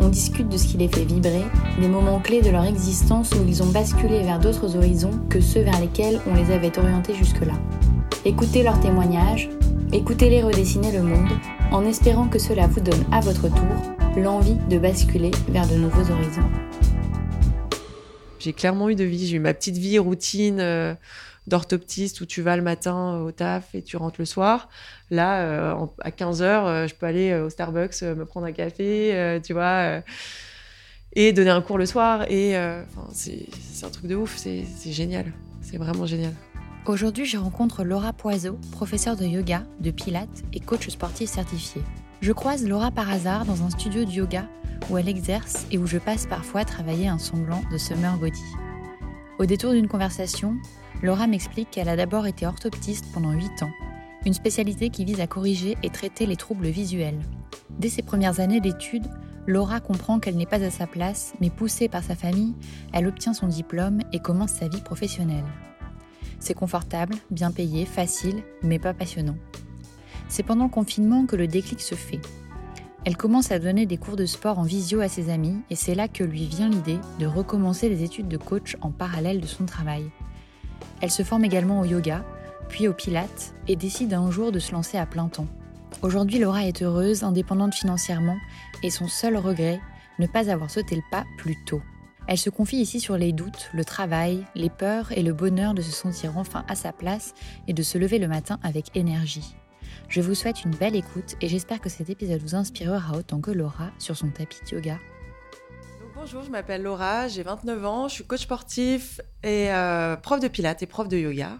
[0.00, 1.44] On discute de ce qui les fait vibrer,
[1.78, 5.60] des moments clés de leur existence où ils ont basculé vers d'autres horizons que ceux
[5.60, 7.52] vers lesquels on les avait orientés jusque-là.
[8.24, 9.50] Écoutez leurs témoignages,
[9.92, 11.30] écoutez-les redessiner le monde,
[11.70, 16.10] en espérant que cela vous donne à votre tour l'envie de basculer vers de nouveaux
[16.10, 16.48] horizons.
[18.40, 19.26] J'ai clairement eu de vie.
[19.26, 20.94] J'ai eu ma petite vie routine euh,
[21.46, 24.68] d'orthoptiste où tu vas le matin au taf et tu rentres le soir.
[25.10, 29.40] Là, euh, à 15 heures, euh, je peux aller au Starbucks me prendre un café,
[29.44, 30.02] tu vois,
[31.14, 32.30] et donner un cours le soir.
[32.30, 32.54] Et
[33.12, 34.36] c'est un truc de ouf.
[34.36, 35.32] C'est génial.
[35.62, 36.32] C'est vraiment génial.
[36.86, 41.82] Aujourd'hui, je rencontre Laura Poiseau, professeure de yoga, de pilates et coach sportif certifié.
[42.22, 44.46] Je croise Laura par hasard dans un studio de yoga
[44.88, 48.42] où elle exerce et où je passe parfois travailler un semblant de summer body.
[49.38, 50.56] Au détour d'une conversation,
[51.02, 53.70] Laura m'explique qu'elle a d'abord été orthoptiste pendant 8 ans,
[54.26, 57.18] une spécialité qui vise à corriger et traiter les troubles visuels.
[57.78, 59.08] Dès ses premières années d'études,
[59.46, 62.54] Laura comprend qu'elle n'est pas à sa place, mais poussée par sa famille,
[62.92, 65.46] elle obtient son diplôme et commence sa vie professionnelle.
[66.38, 69.36] C'est confortable, bien payé, facile, mais pas passionnant.
[70.28, 72.20] C'est pendant le confinement que le déclic se fait.
[73.06, 75.94] Elle commence à donner des cours de sport en visio à ses amis et c'est
[75.94, 79.64] là que lui vient l'idée de recommencer les études de coach en parallèle de son
[79.64, 80.10] travail.
[81.00, 82.24] Elle se forme également au yoga,
[82.68, 85.46] puis au pilates et décide un jour de se lancer à plein temps.
[86.02, 88.38] Aujourd'hui, Laura est heureuse, indépendante financièrement
[88.82, 89.80] et son seul regret,
[90.18, 91.82] ne pas avoir sauté le pas plus tôt.
[92.26, 95.82] Elle se confie ici sur les doutes, le travail, les peurs et le bonheur de
[95.82, 97.34] se sentir enfin à sa place
[97.66, 99.56] et de se lever le matin avec énergie.
[100.08, 103.50] Je vous souhaite une belle écoute et j'espère que cet épisode vous inspirera autant que
[103.50, 104.98] Laura sur son tapis de yoga.
[106.20, 110.48] Bonjour, je m'appelle Laura, j'ai 29 ans, je suis coach sportif et euh, prof de
[110.48, 111.58] pilates et prof de yoga.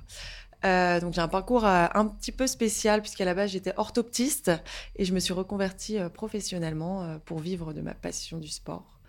[0.66, 4.50] Euh, donc j'ai un parcours euh, un petit peu spécial puisqu'à la base j'étais orthoptiste
[4.96, 9.00] et je me suis reconvertie professionnellement pour vivre de ma passion du sport,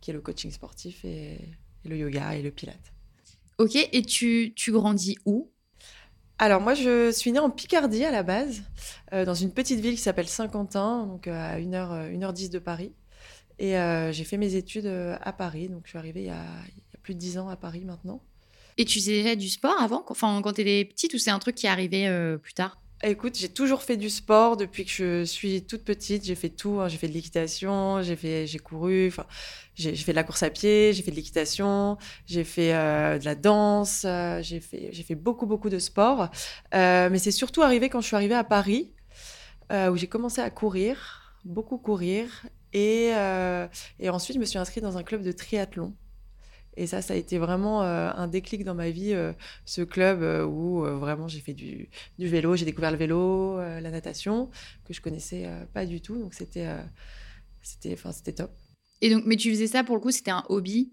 [0.00, 1.40] qui est le coaching sportif et,
[1.84, 2.92] le yoga et le pilate.
[3.58, 5.50] Ok, et tu, tu grandis où?
[6.38, 8.62] Alors moi, je suis née en Picardie à la base,
[9.12, 12.92] euh, dans une petite ville qui s'appelle Saint-Quentin, donc à 1h, 1h10 de Paris.
[13.60, 16.44] Et euh, j'ai fait mes études à Paris, donc je suis arrivée il y, a,
[17.02, 18.20] plus de 10 ans à Paris maintenant.
[18.78, 21.38] Et tu faisais déjà du sport avant, enfin, quand tu étais petite, ou c'est un
[21.38, 22.08] truc qui est arrivé
[22.42, 22.80] plus tard?
[23.02, 26.22] Écoute, j'ai toujours fait du sport depuis que je suis toute petite.
[26.22, 26.80] J'ai fait tout.
[26.80, 26.88] Hein.
[26.88, 29.10] J'ai fait de l'équitation, j'ai fait, j'ai couru.
[29.74, 33.24] J'ai fait de la course à pied, j'ai fait de l'équitation, j'ai fait euh, de
[33.24, 34.02] la danse.
[34.04, 36.28] Euh, j'ai fait, j'ai fait beaucoup, beaucoup de sport.
[36.74, 38.92] Euh, mais c'est surtout arrivé quand je suis arrivée à Paris,
[39.72, 43.10] où j'ai commencé à courir, beaucoup courir, et,
[43.98, 45.94] et ensuite je me suis inscrite dans un club de triathlon.
[46.76, 49.32] Et ça, ça a été vraiment euh, un déclic dans ma vie, euh,
[49.64, 54.50] ce club euh, où vraiment j'ai fait du, vélo, j'ai découvert le vélo, la natation,
[54.84, 56.16] que je connaissais pas du tout.
[56.16, 56.68] Donc c'était
[57.62, 58.50] c'était top.
[59.02, 60.92] Et donc, mais tu faisais ça pour le coup, c'était un hobby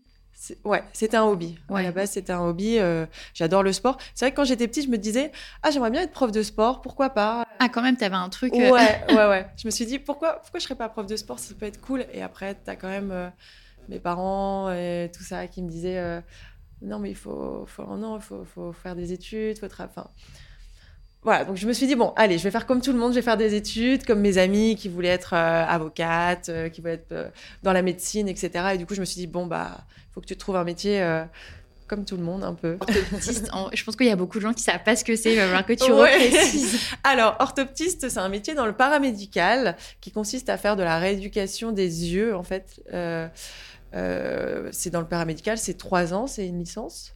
[0.63, 1.57] Ouais, c'était un hobby.
[1.69, 1.81] Ouais.
[1.81, 2.77] À la base, c'était un hobby.
[3.33, 3.97] J'adore le sport.
[4.13, 5.31] C'est vrai que quand j'étais petite, je me disais,
[5.63, 7.45] ah, j'aimerais bien être prof de sport, pourquoi pas?
[7.59, 8.53] Ah, quand même, tu avais un truc.
[8.53, 8.69] Ouais,
[9.09, 9.47] ouais, ouais.
[9.57, 11.81] Je me suis dit, pourquoi, pourquoi je serais pas prof de sport Ça peut être
[11.81, 12.05] cool?
[12.13, 13.31] Et après, tu as quand même
[13.89, 16.21] mes parents et tout ça qui me disaient euh,
[16.81, 20.09] non mais il faut, faut non faut, faut, faire des études faut enfin
[21.27, 23.11] voilà donc je me suis dit bon allez je vais faire comme tout le monde
[23.11, 26.79] je vais faire des études comme mes amis qui voulaient être euh, avocates euh, qui
[26.79, 27.31] voulaient être
[27.63, 29.79] dans la médecine etc et du coup je me suis dit bon bah
[30.13, 31.05] faut que tu trouves un métier
[31.87, 32.75] comme tout le monde, un peu.
[32.81, 35.15] Orthoptiste, je pense qu'il y a beaucoup de gens qui ne savent pas ce que
[35.15, 36.81] c'est, il va falloir que tu reprécises.
[37.05, 41.71] Alors, orthoptiste, c'est un métier dans le paramédical qui consiste à faire de la rééducation
[41.71, 42.83] des yeux, en fait.
[42.93, 47.13] Euh, c'est dans le paramédical, c'est trois ans, c'est une licence.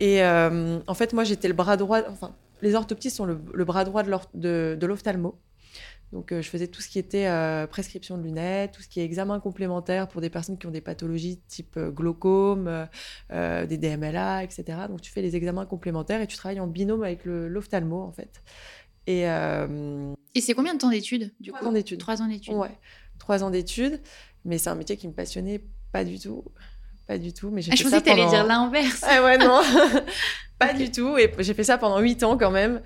[0.00, 2.00] Et euh, en fait, moi, j'étais le bras droit.
[2.10, 5.38] Enfin, les orthoptistes sont le, bras droit de l'ophtalmo.
[6.12, 7.28] Donc, euh, je faisais tout ce qui était
[7.68, 10.80] prescription de lunettes, tout ce qui est examen complémentaire pour des personnes qui ont des
[10.80, 12.88] pathologies type glaucome,
[13.30, 14.64] des DMLA, etc.
[14.88, 18.42] Donc, tu fais les examens complémentaires et tu travailles en binôme avec l'ophtalmo, en fait.
[19.08, 21.98] Et, et c'est combien de temps d'études Trois ans d'études.
[21.98, 22.54] Trois ans d'études.
[22.54, 22.78] Ouais,
[23.18, 24.00] trois ans d'études.
[24.44, 25.60] Mais c'est un métier qui me passionnait
[25.92, 26.44] pas du tout.
[27.06, 27.50] Pas du tout.
[27.50, 29.04] Mais j'ai ah, je pensais que tu allais dire l'inverse.
[29.06, 29.60] Ah ouais, non.
[30.58, 31.16] pas du tout.
[31.18, 32.82] Et j'ai fait ça pendant huit ans quand même.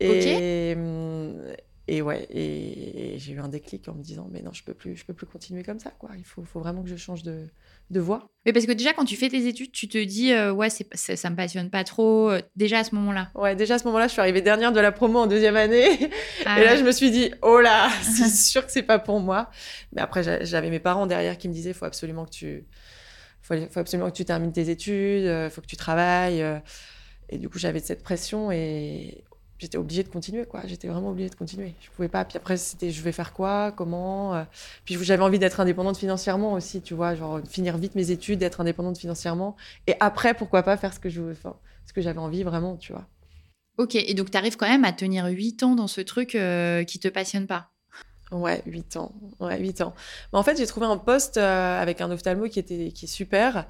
[0.00, 0.76] Et,
[1.90, 4.74] et ouais, et, et j'ai eu un déclic en me disant, mais non, je peux
[4.74, 6.10] plus, je peux plus continuer comme ça, quoi.
[6.18, 7.46] Il faut, faut vraiment que je change de,
[7.90, 8.28] de voie.
[8.44, 10.86] Mais parce que déjà, quand tu fais tes études, tu te dis, euh, ouais, c'est,
[10.94, 12.30] ça, ça me passionne pas trop.
[12.30, 13.30] euh, Déjà à ce moment-là.
[13.34, 16.10] Ouais, déjà à ce moment-là, je suis arrivée dernière de la promo en deuxième année.
[16.44, 19.18] Ah et là, je me suis dit, oh là, c'est sûr que c'est pas pour
[19.20, 19.50] moi.
[19.92, 22.66] Mais après, j'a- j'avais mes parents derrière qui me disaient, faut absolument que tu,
[23.48, 26.42] faut, faut absolument que tu termines tes études, euh, faut que tu travailles.
[26.42, 26.58] euh.
[27.30, 29.24] Et du coup, j'avais cette pression et
[29.58, 30.62] j'étais obligée de continuer, quoi.
[30.66, 31.74] J'étais vraiment obligée de continuer.
[31.80, 32.24] Je pouvais pas.
[32.24, 34.34] Puis après, c'était, je vais faire quoi, comment.
[34.34, 34.44] euh.
[34.84, 38.60] Puis j'avais envie d'être indépendante financièrement aussi, tu vois, genre finir vite mes études, d'être
[38.60, 39.56] indépendante financièrement.
[39.86, 41.56] Et après, pourquoi pas faire ce que je, enfin,
[41.86, 43.06] ce que j'avais envie vraiment, tu vois.
[43.78, 46.84] Ok, et donc tu arrives quand même à tenir 8 ans dans ce truc euh,
[46.84, 47.70] qui te passionne pas?
[48.30, 49.12] Ouais, 8 ans.
[49.40, 49.94] Ouais, 8 ans.
[50.32, 53.08] Mais en fait, j'ai trouvé un poste euh, avec un ophtalmo qui, était, qui est
[53.08, 53.66] super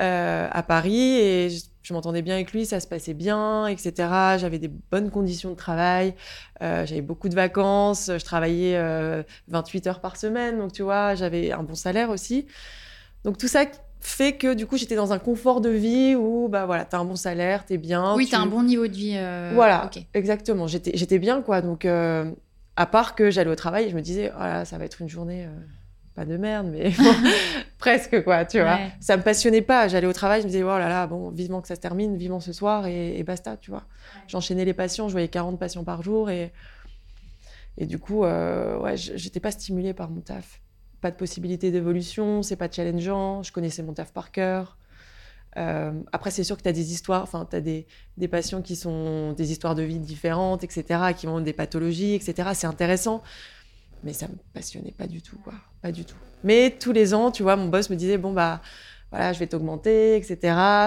[0.00, 4.38] euh, à Paris et je, je m'entendais bien avec lui, ça se passait bien, etc.
[4.38, 6.14] J'avais des bonnes conditions de travail,
[6.62, 11.14] euh, j'avais beaucoup de vacances, je travaillais euh, 28 heures par semaine, donc tu vois,
[11.14, 12.46] j'avais un bon salaire aussi.
[13.24, 13.64] Donc tout ça
[14.00, 17.04] fait que du coup, j'étais dans un confort de vie où, bah voilà, t'as un
[17.04, 18.14] bon salaire, t'es bien.
[18.14, 19.14] oui, tu- tu as un bon niveau de vie.
[19.16, 19.84] euh, voilà,
[20.14, 20.66] exactement.
[20.68, 21.60] J'étais, j'étais bien, quoi.
[21.60, 22.30] Donc, euh,
[22.78, 25.46] à part que j'allais au travail, je me disais, voilà, ça va être une journée,
[25.46, 25.48] euh,
[26.14, 27.12] pas de merde, mais bon,
[27.78, 28.76] presque, quoi, tu vois.
[28.76, 28.92] Ouais.
[29.00, 29.88] Ça me passionnait pas.
[29.88, 32.16] J'allais au travail, je me disais, oh là là, bon, vivement que ça se termine,
[32.16, 33.82] vivement ce soir, et, et basta, tu vois.
[34.28, 36.52] J'enchaînais les patients, je voyais 40 patients par jour, et,
[37.78, 40.60] et du coup, euh, ouais, j'étais pas stimulée par mon taf.
[41.00, 44.78] Pas de possibilité d'évolution, c'est pas challengeant, je connaissais mon taf par cœur.
[45.56, 47.86] Euh, après, c'est sûr que tu as des histoires, enfin, tu as des,
[48.16, 52.50] des patients qui sont des histoires de vie différentes, etc., qui ont des pathologies, etc.
[52.54, 53.22] C'est intéressant,
[54.04, 55.54] mais ça me passionnait pas du tout, quoi.
[55.82, 56.16] Pas du tout.
[56.44, 58.60] Mais tous les ans, tu vois, mon boss me disait, bon, bah,
[59.10, 60.36] voilà, je vais t'augmenter, etc.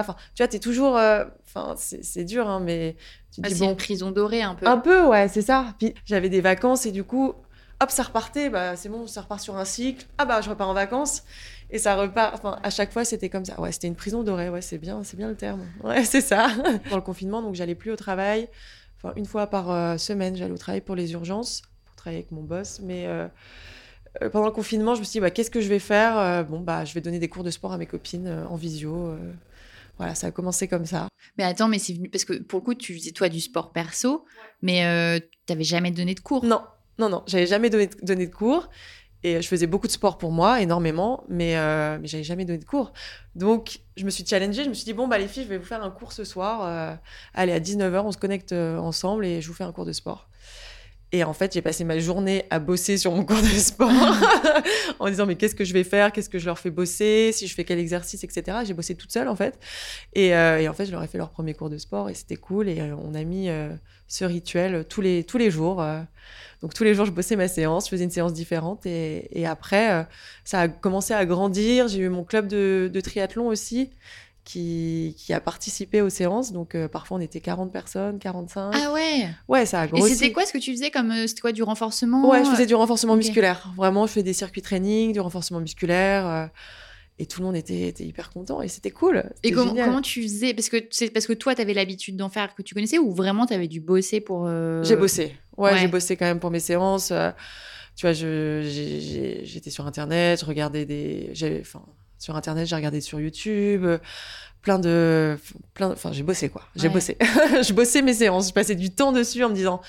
[0.00, 0.96] Enfin, tu vois, tu es toujours.
[0.96, 1.24] euh,
[1.54, 2.96] Enfin, c'est c'est dur, hein, mais
[3.30, 4.66] tu te Ah, dis, c'est bon, une prison dorée un peu.
[4.66, 5.74] un peu, ouais, c'est ça.
[5.78, 7.34] Puis j'avais des vacances et du coup,
[7.80, 8.48] hop, ça repartait.
[8.48, 10.06] Bah, c'est bon, ça repart sur un cycle.
[10.16, 11.24] Ah bah, je repars en vacances
[11.72, 12.34] et ça repart.
[12.34, 13.60] Enfin, à chaque fois, c'était comme ça.
[13.60, 14.48] Ouais, c'était une prison dorée.
[14.48, 15.66] Ouais, c'est bien, c'est bien le terme.
[15.82, 16.48] Ouais, c'est ça.
[16.90, 18.48] Dans le confinement, donc j'allais plus au travail.
[18.98, 22.30] Enfin, une fois par euh, semaine, j'allais au travail pour les urgences, pour travailler avec
[22.30, 22.78] mon boss.
[22.82, 23.26] Mais euh,
[24.22, 26.16] euh, pendant le confinement, je me suis dit, bah, qu'est-ce que je vais faire?
[26.18, 29.16] Euh, Bon, bah, je vais donner des cours de sport à mes copines en visio.
[29.98, 31.08] Voilà, ça a commencé comme ça.
[31.38, 33.72] Mais attends, mais c'est venu parce que pour le coup, tu faisais toi du sport
[33.72, 34.24] perso,
[34.60, 36.44] mais euh, t'avais jamais donné de cours?
[36.44, 36.62] Non,
[36.98, 38.68] non, non, j'avais jamais donné, donné de cours.
[39.24, 42.58] Et je faisais beaucoup de sport pour moi, énormément, mais, euh, mais j'avais jamais donné
[42.58, 42.92] de cours.
[43.36, 45.58] Donc, je me suis challengée, je me suis dit, bon, bah, les filles, je vais
[45.58, 46.62] vous faire un cours ce soir.
[46.66, 46.94] euh,
[47.34, 49.92] allez, à 19h, on se connecte euh, ensemble et je vous fais un cours de
[49.92, 50.28] sport.
[51.14, 53.90] Et en fait, j'ai passé ma journée à bosser sur mon cours de sport
[54.98, 56.10] en disant, mais qu'est-ce que je vais faire?
[56.10, 57.32] Qu'est-ce que je leur fais bosser?
[57.32, 58.58] Si je fais quel exercice, etc.
[58.64, 59.58] J'ai bossé toute seule, en fait.
[60.14, 62.14] Et, euh, et en fait, je leur ai fait leur premier cours de sport et
[62.14, 62.68] c'était cool.
[62.68, 63.70] Et euh, on a mis euh,
[64.08, 65.84] ce rituel tous les, tous les jours.
[66.62, 68.86] donc, tous les jours, je bossais ma séance, je faisais une séance différente.
[68.86, 70.06] Et, après,
[70.44, 71.88] ça a commencé à grandir.
[71.88, 73.90] J'ai eu mon club de triathlon aussi
[74.44, 76.52] qui, qui a participé aux séances.
[76.52, 78.72] Donc, euh, parfois, on était 40 personnes, 45.
[78.74, 79.28] Ah ouais.
[79.48, 80.14] ouais, ça a Et grossi.
[80.16, 82.28] c'était quoi ce que tu faisais comme euh, c'était quoi du renforcement?
[82.28, 83.72] Ouais, je faisais du renforcement musculaire.
[83.76, 86.26] Vraiment, je faisais des circuits training, du renforcement musculaire.
[86.26, 86.46] euh,
[87.18, 88.62] et tout le monde était, était hyper content.
[88.62, 89.18] Et c'était cool.
[89.18, 89.86] Et C'était comment, génial.
[89.86, 90.54] comment tu faisais?
[90.54, 93.12] Parce que c'est parce que toi, tu avais l'habitude d'en faire que tu connaissais ou
[93.12, 94.46] vraiment tu avais dû bosser pour.
[94.48, 95.36] euh, J'ai bossé.
[95.56, 95.78] Ouais, ouais.
[95.78, 97.12] j'ai bossé quand même pour mes séances.
[97.94, 101.32] tu vois, j'étais sur Internet, je regardais des.
[101.60, 101.84] Enfin,
[102.22, 103.84] sur Internet, j'ai regardé sur YouTube.
[103.84, 103.98] euh,
[104.62, 105.36] Plein de.
[105.74, 106.62] Plein, enfin, j'ai bossé, quoi.
[106.76, 106.94] J'ai Ouais.
[106.94, 107.16] bossé.
[107.20, 108.48] je bossais mes séances.
[108.48, 109.80] Je passais du temps dessus en me disant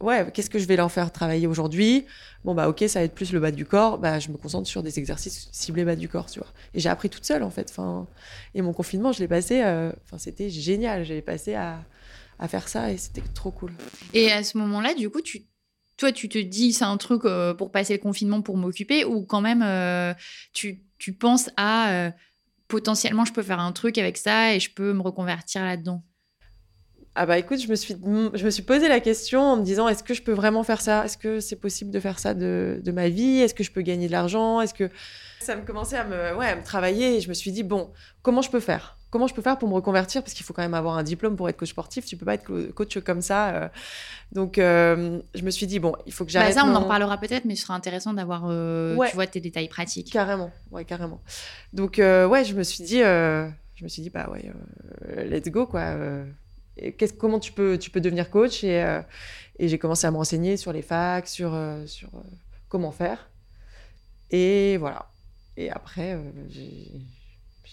[0.00, 2.06] Ouais, qu'est-ce que je vais leur faire travailler aujourd'hui?
[2.44, 3.98] Bon, bah, ok, ça va être plus le bas du corps.
[3.98, 6.48] Bah, je me concentre sur des exercices ciblés bas du corps, tu vois.
[6.74, 7.68] Et j'ai appris toute seule, en fait.
[7.70, 8.08] Enfin,
[8.54, 9.60] et mon confinement, je l'ai passé.
[9.62, 11.04] euh, Enfin, c'était génial.
[11.04, 11.84] J'ai passé à,
[12.38, 13.70] à faire ça et c'était trop cool.
[14.14, 15.42] Et à ce moment-là, du coup, tu
[15.96, 19.24] toi, tu te dis c'est un truc euh, pour passer le confinement pour m'occuper ou
[19.24, 20.14] quand même euh,
[20.52, 22.10] tu, tu penses à euh,
[22.68, 26.02] potentiellement je peux faire un truc avec ça et je peux me reconvertir là-dedans?
[27.14, 29.86] Ah bah écoute, je me suis, je me suis posé la question en me disant
[29.86, 31.04] est-ce que je peux vraiment faire ça?
[31.04, 33.40] Est-ce que c'est possible de faire ça de, de ma vie?
[33.40, 34.62] Est-ce que je peux gagner de l'argent?
[34.62, 34.88] Est-ce que
[35.38, 37.92] ça me commençait à me, ouais, à me travailler et je me suis dit bon,
[38.22, 38.96] comment je peux faire?
[39.12, 40.22] Comment je peux faire pour me reconvertir?
[40.22, 42.06] Parce qu'il faut quand même avoir un diplôme pour être coach sportif.
[42.06, 43.50] Tu peux pas être co- coach comme ça.
[43.54, 43.68] euh.
[44.32, 46.54] Donc euh, je me suis dit bon, il faut que Bah, j'arrête.
[46.54, 49.10] ça, on en reparlera peut-être, mais ce sera intéressant d'avoir euh, Ouais.
[49.10, 50.10] tu vois tes détails pratiques.
[50.10, 51.20] Carrément, ouais, carrément.
[51.74, 54.50] Donc, euh, ouais, je me suis dit, je me suis dit, bah ouais,
[55.26, 55.94] let's go, quoi.
[56.78, 58.64] et comment tu peux, tu peux devenir coach?
[58.64, 58.82] Et,
[59.58, 61.54] et j'ai commencé à me renseigner sur les facs, sur,
[61.86, 62.08] sur
[62.70, 63.28] comment faire.
[64.30, 65.06] Et voilà.
[65.58, 66.90] Et après, j'ai,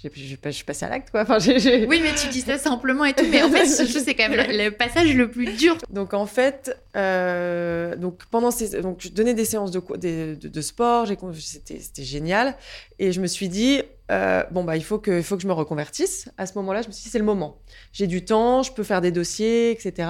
[0.03, 0.09] je
[0.43, 1.21] je suis passée à l'acte, quoi.
[1.23, 4.15] Enfin, j'ai- Oui, mais tu dis ça simplement et tout, mais en fait, je sais
[4.15, 5.77] quand même le, le passage le plus dur.
[5.89, 10.47] Donc en fait, euh, donc pendant ces, donc je donnais des séances de, des- de,
[10.47, 12.55] de sport, c'était génial,
[12.99, 15.47] et je me suis dit euh, bon bah il faut que il faut que je
[15.47, 16.29] me reconvertisse.
[16.37, 17.59] À ce moment-là, je me suis dit c'est le moment.
[17.93, 20.09] J'ai du temps, je peux faire des dossiers, etc.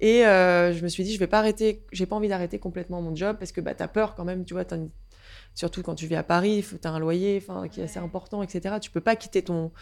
[0.00, 3.00] Et euh, je me suis dit je vais pas arrêter, j'ai pas envie d'arrêter complètement
[3.02, 4.90] mon job parce que bah t'as peur quand même, tu vois, une-
[5.56, 8.76] surtout quand tu vis à Paris, faut- t'as un loyer, qui est assez important, etc.
[8.80, 9.72] Tu peux pas quitter ton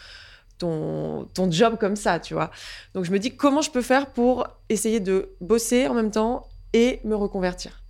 [0.57, 2.49] ton, ton job comme ça, tu vois.
[2.93, 6.47] Donc je me dis comment je peux faire pour essayer de bosser en même temps
[6.73, 7.83] et me reconvertir?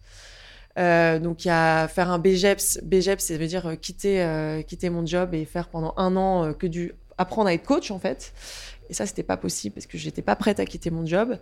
[0.78, 2.80] Euh, donc il y a faire un BGEPS.
[2.84, 6.46] BGEPS, ça veut dire euh, quitter, euh, quitter mon job et faire pendant un an
[6.46, 8.34] euh, que du apprendre à être coach en fait.
[8.90, 11.38] Et ça c'était pas possible parce que j'étais pas prête à quitter mon job.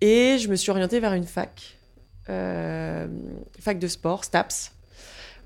[0.00, 1.78] Et je me suis orientée vers une fac,
[2.26, 4.72] fac de sport, STAPS,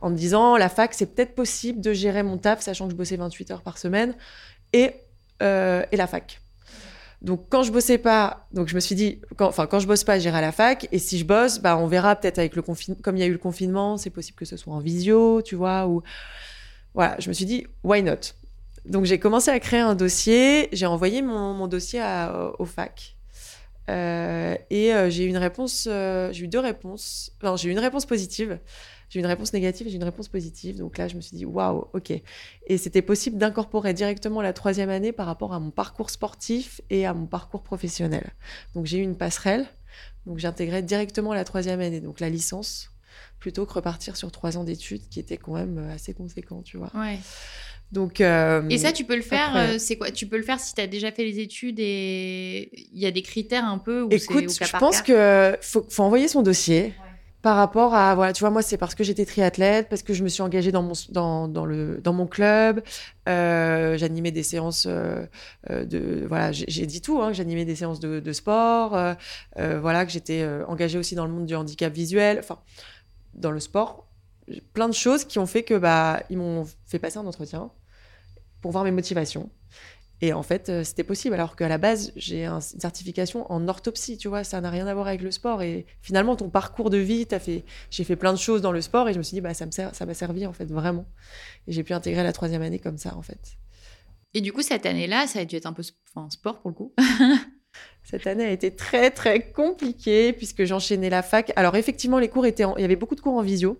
[0.01, 2.97] en me disant la fac c'est peut-être possible de gérer mon taf sachant que je
[2.97, 4.15] bossais 28 heures par semaine
[4.73, 4.95] et
[5.43, 6.41] euh, et la fac.
[7.23, 10.05] Donc quand je bossais pas, donc je me suis dit, quand, enfin quand je bosse
[10.05, 10.89] pas, j'irai à la fac.
[10.91, 13.27] Et si je bosse, bah on verra peut-être avec le confinement, comme il y a
[13.27, 15.87] eu le confinement, c'est possible que ce soit en visio, tu vois.
[15.87, 16.03] Ou
[16.95, 18.35] voilà, je me suis dit, why not?
[18.87, 20.69] Donc j'ai commencé à créer un dossier.
[20.73, 23.17] J'ai envoyé mon, dossier à, au fac.
[23.91, 27.33] Euh, et euh, j'ai eu une réponse, euh, j'ai eu deux réponses.
[27.43, 28.59] Non, j'ai eu une réponse positive.
[29.09, 30.79] J'ai eu une réponse négative et j'ai eu une réponse positive.
[30.79, 32.13] Donc là, je me suis dit, waouh, ok.
[32.67, 37.07] Et c'était possible d'incorporer directement la troisième année par rapport à mon parcours sportif et
[37.07, 38.33] à mon parcours professionnel.
[38.75, 39.67] Donc j'ai eu une passerelle.
[40.27, 42.93] Donc j'intégrais directement la troisième année, donc la licence,
[43.41, 46.93] plutôt que repartir sur trois ans d'études, qui était quand même assez conséquent, tu vois.
[46.95, 47.19] Ouais.
[47.93, 50.11] Donc euh, Et ça, tu peux le faire, euh, c'est quoi?
[50.11, 53.11] Tu peux le faire si tu as déjà fait les études et il y a
[53.11, 56.29] des critères un peu où Écoute, au cas je par pense que faut, faut envoyer
[56.29, 56.95] son dossier.
[57.43, 60.23] Par rapport à, voilà, tu vois, moi, c'est parce que j'étais triathlète, parce que je
[60.23, 62.83] me suis engagée dans mon, dans, dans le, dans mon club.
[63.31, 66.27] Euh, j'animais des séances de.
[66.29, 68.91] Voilà, j'ai dit tout, hein, que j'animais des séances de, de sport.
[69.57, 72.39] voilà, que j'étais engagée aussi dans le monde du handicap visuel.
[72.41, 72.59] Enfin,
[73.33, 74.07] dans le sport.
[74.75, 77.71] Plein de choses qui ont fait que, bah, ils m'ont fait passer un entretien
[78.61, 79.51] pour voir mes motivations.
[80.23, 83.67] Et en fait, euh, c'était possible, alors qu'à la base, j'ai un- une certification en
[83.69, 85.63] orthopsie, tu vois, ça n'a rien à voir avec le sport.
[85.63, 88.83] Et finalement, ton parcours de vie, t'as fait, j'ai fait plein de choses dans le
[88.83, 90.67] sport et je me suis dit, bah, ça me sert, ça m'a servi, en fait,
[90.67, 91.07] vraiment.
[91.67, 93.57] Et j'ai pu intégrer la troisième année comme ça, en fait.
[94.35, 96.71] Et du coup, cette année-là, ça a dû être un peu sp- enfin, sport pour
[96.71, 96.95] le coup.
[98.03, 101.53] Cette année a été très, très compliquée puisque j'enchaînais la fac.
[101.57, 103.79] Alors, effectivement, les cours étaient, en- il y avait beaucoup de cours en visio.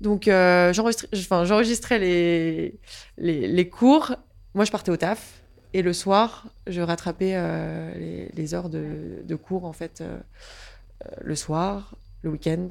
[0.00, 2.78] Donc, euh, j'enregistrais, les,
[3.16, 4.14] les, les cours.
[4.54, 5.40] Moi, je partais au taf.
[5.72, 10.18] Et le soir, je rattrapais euh, les, les heures de, de cours, en fait, euh,
[11.20, 12.68] le soir, le week-end.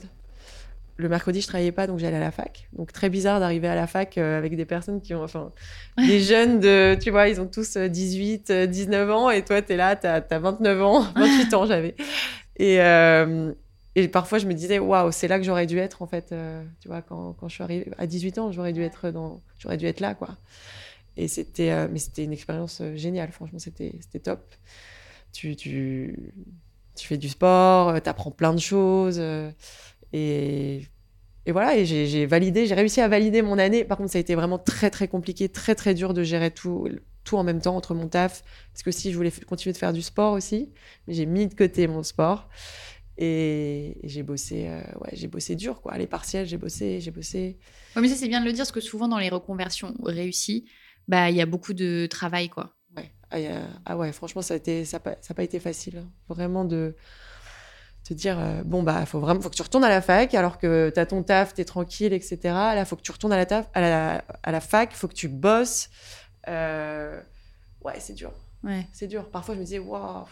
[0.95, 2.69] Le mercredi, je travaillais pas, donc j'allais à la fac.
[2.73, 5.51] Donc, très bizarre d'arriver à la fac avec des personnes qui ont, enfin,
[5.97, 9.61] des jeunes de, tu vois, ils ont tous euh, 18, euh, 19 ans, et toi,
[9.61, 11.95] tu es là, tu as, 29 ans, 28 ans, j'avais.
[12.57, 13.51] Et, euh,
[13.95, 16.31] et parfois, je me disais, waouh, c'est là que j'aurais dû être, en fait.
[16.31, 19.41] euh, tu vois, quand, quand je suis arrivée à 18 ans, j'aurais dû être dans,
[19.59, 20.37] j'aurais dû être là, quoi.
[21.17, 24.55] Et c'était, euh, mais c'était une expérience euh, géniale, franchement, c'était, c'était top.
[25.33, 26.33] Tu, tu,
[26.95, 29.17] tu fais du sport, tu apprends plein de choses.
[29.19, 29.51] euh,
[30.13, 30.83] et,
[31.45, 33.83] et voilà, et j'ai, j'ai validé, j'ai réussi à valider mon année.
[33.83, 36.87] Par contre, ça a été vraiment très, très compliqué, très, très dur de gérer tout,
[37.25, 38.43] tout en même temps entre mon taf.
[38.73, 40.71] Parce que si je voulais continuer de faire du sport aussi,
[41.07, 42.49] mais j'ai mis de côté mon sport.
[43.17, 45.97] Et, et j'ai bossé, euh, ouais, j'ai bossé dur, quoi.
[45.97, 47.57] Les partiels, j'ai bossé, j'ai bossé.
[47.95, 50.65] Ouais, mais ça, c'est bien de le dire parce que souvent, dans les reconversions réussies,
[51.07, 52.75] bah, il y a beaucoup de travail, quoi.
[52.97, 53.11] Ouais.
[53.29, 55.97] Ah, a- ah ouais, franchement, ça n'a pas, ça a pas été facile.
[55.97, 56.09] hein.
[56.27, 56.95] Vraiment de
[58.03, 60.57] te dire, euh, bon, bah, faut vraiment, faut que tu retournes à la fac alors
[60.57, 62.37] que tu as ton taf, tu es tranquille, etc.
[62.75, 65.13] Là, faut que tu retournes à la, taf, à la, à la fac, faut que
[65.13, 65.89] tu bosses.
[66.49, 67.21] Euh,
[67.85, 68.33] ouais, c'est dur.
[68.63, 68.85] Ouais.
[68.91, 69.29] C'est dur.
[69.29, 70.25] Parfois, je me disais, waouh,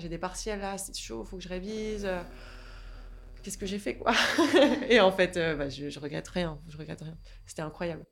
[0.00, 2.08] j'ai des partiels là, c'est chaud, faut que je révise.
[3.42, 4.12] Qu'est-ce que j'ai fait, quoi
[4.90, 6.58] Et en fait, euh, bah, je, je regrette rien.
[6.68, 7.16] Je regrette rien.
[7.46, 8.04] C'était incroyable.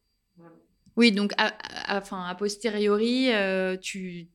[0.96, 1.52] Oui, donc, à,
[1.92, 4.28] à- enfin, a posteriori, euh, tu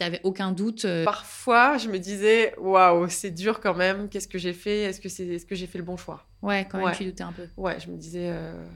[0.00, 0.84] n'avais aucun doute.
[0.84, 4.08] euh, Parfois, je me disais, waouh, c'est dur quand même.
[4.08, 4.80] Qu'est-ce que j'ai fait?
[4.80, 6.26] Est-ce que c'est, est-ce que j'ai fait le bon choix?
[6.42, 6.96] Ouais, quand même, Ouais.
[6.96, 7.46] tu doutais un peu.
[7.56, 8.66] Ouais, je me disais, euh,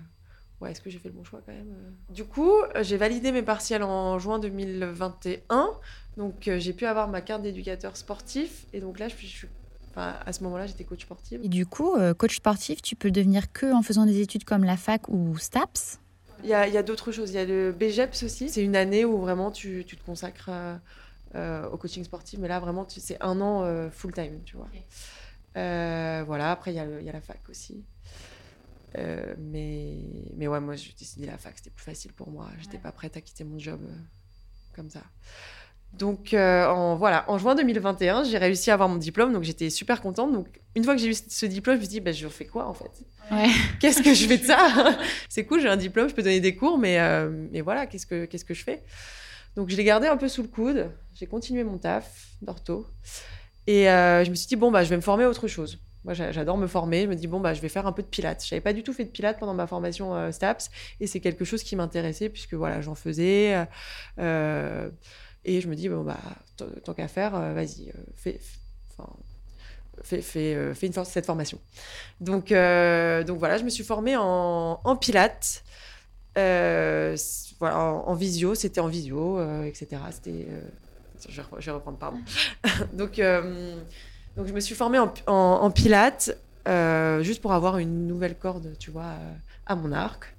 [0.61, 1.97] ouais, est-ce que j'ai fait le bon choix quand même?
[2.11, 2.53] Du coup,
[2.83, 5.71] j'ai validé mes partiels en juin 2021.
[6.17, 8.67] Donc, euh, j'ai pu avoir ma carte d'éducateur sportif.
[8.73, 9.49] Et donc là, je suis,
[9.91, 11.41] enfin, à ce moment-là, j'étais coach sportive.
[11.43, 14.45] Et du coup, euh, coach sportif, tu peux le devenir que en faisant des études
[14.45, 15.99] comme la fac ou STAPS?
[16.43, 17.31] Il y a, d'autres choses.
[17.31, 18.49] Il y a le BGEPS aussi.
[18.49, 20.51] C'est une année où vraiment tu, tu te consacres
[21.35, 22.39] euh, au coaching sportif.
[22.39, 24.69] Mais là, vraiment, c'est un an euh, full-time, tu vois.
[25.57, 27.85] Euh, voilà, après, il y, a le- il y a la fac aussi.
[29.39, 29.99] Mais,
[30.37, 32.49] mais ouais, moi, j'ai décidé la fac, c'était plus facile pour moi.
[32.61, 33.81] J'étais pas prête à quitter mon job
[34.75, 35.03] comme ça.
[35.93, 39.71] Donc, euh, en, voilà, en juin 2021, j'ai réussi à avoir mon diplôme, donc j'étais
[39.71, 40.33] super contente.
[40.33, 42.45] Donc, une fois que j'ai eu ce diplôme, je me suis dit, bah, je fais
[42.45, 42.91] quoi en fait?
[43.31, 43.49] Ouais.
[43.81, 44.59] Qu'est-ce que je fais de ça?
[45.29, 48.07] C'est cool, j'ai un diplôme, je peux donner des cours, mais, euh, mais voilà, qu'est-ce
[48.07, 48.85] que, qu'est-ce que je fais?
[49.57, 50.91] Donc, je l'ai gardé un peu sous le coude.
[51.15, 52.87] J'ai continué mon taf d'ortho.
[53.67, 55.79] Et euh, je me suis dit, bon, bah, je vais me former à autre chose.
[56.05, 57.05] Moi, j'a- j'adore me former.
[57.05, 58.45] Je me dis, bon, bah, je vais faire un peu de pilates.
[58.47, 60.69] Je n'avais pas du tout fait de pilates pendant ma formation STAPS.
[61.01, 63.67] Et c'est quelque chose qui m'intéressait, puisque voilà, j'en faisais.
[65.47, 66.19] Et je me dis, bon, bah,
[66.85, 68.41] tant qu'à faire, euh, vas-y, euh, fais,
[70.03, 71.59] fais, fais, euh, fais une cette formation.
[72.21, 75.63] Donc, donc voilà, je me suis formée en, en pilates.
[76.35, 80.03] Voilà, en, visio, c'était en visio, etc.
[80.11, 80.49] C'était.
[81.29, 82.19] je, je vais reprendre, pardon.
[82.93, 83.21] donc,
[84.37, 86.37] donc, je me suis formée en, en, en pilates
[87.23, 89.15] juste pour avoir une nouvelle corde, tu vois,
[89.65, 90.35] à mon arc.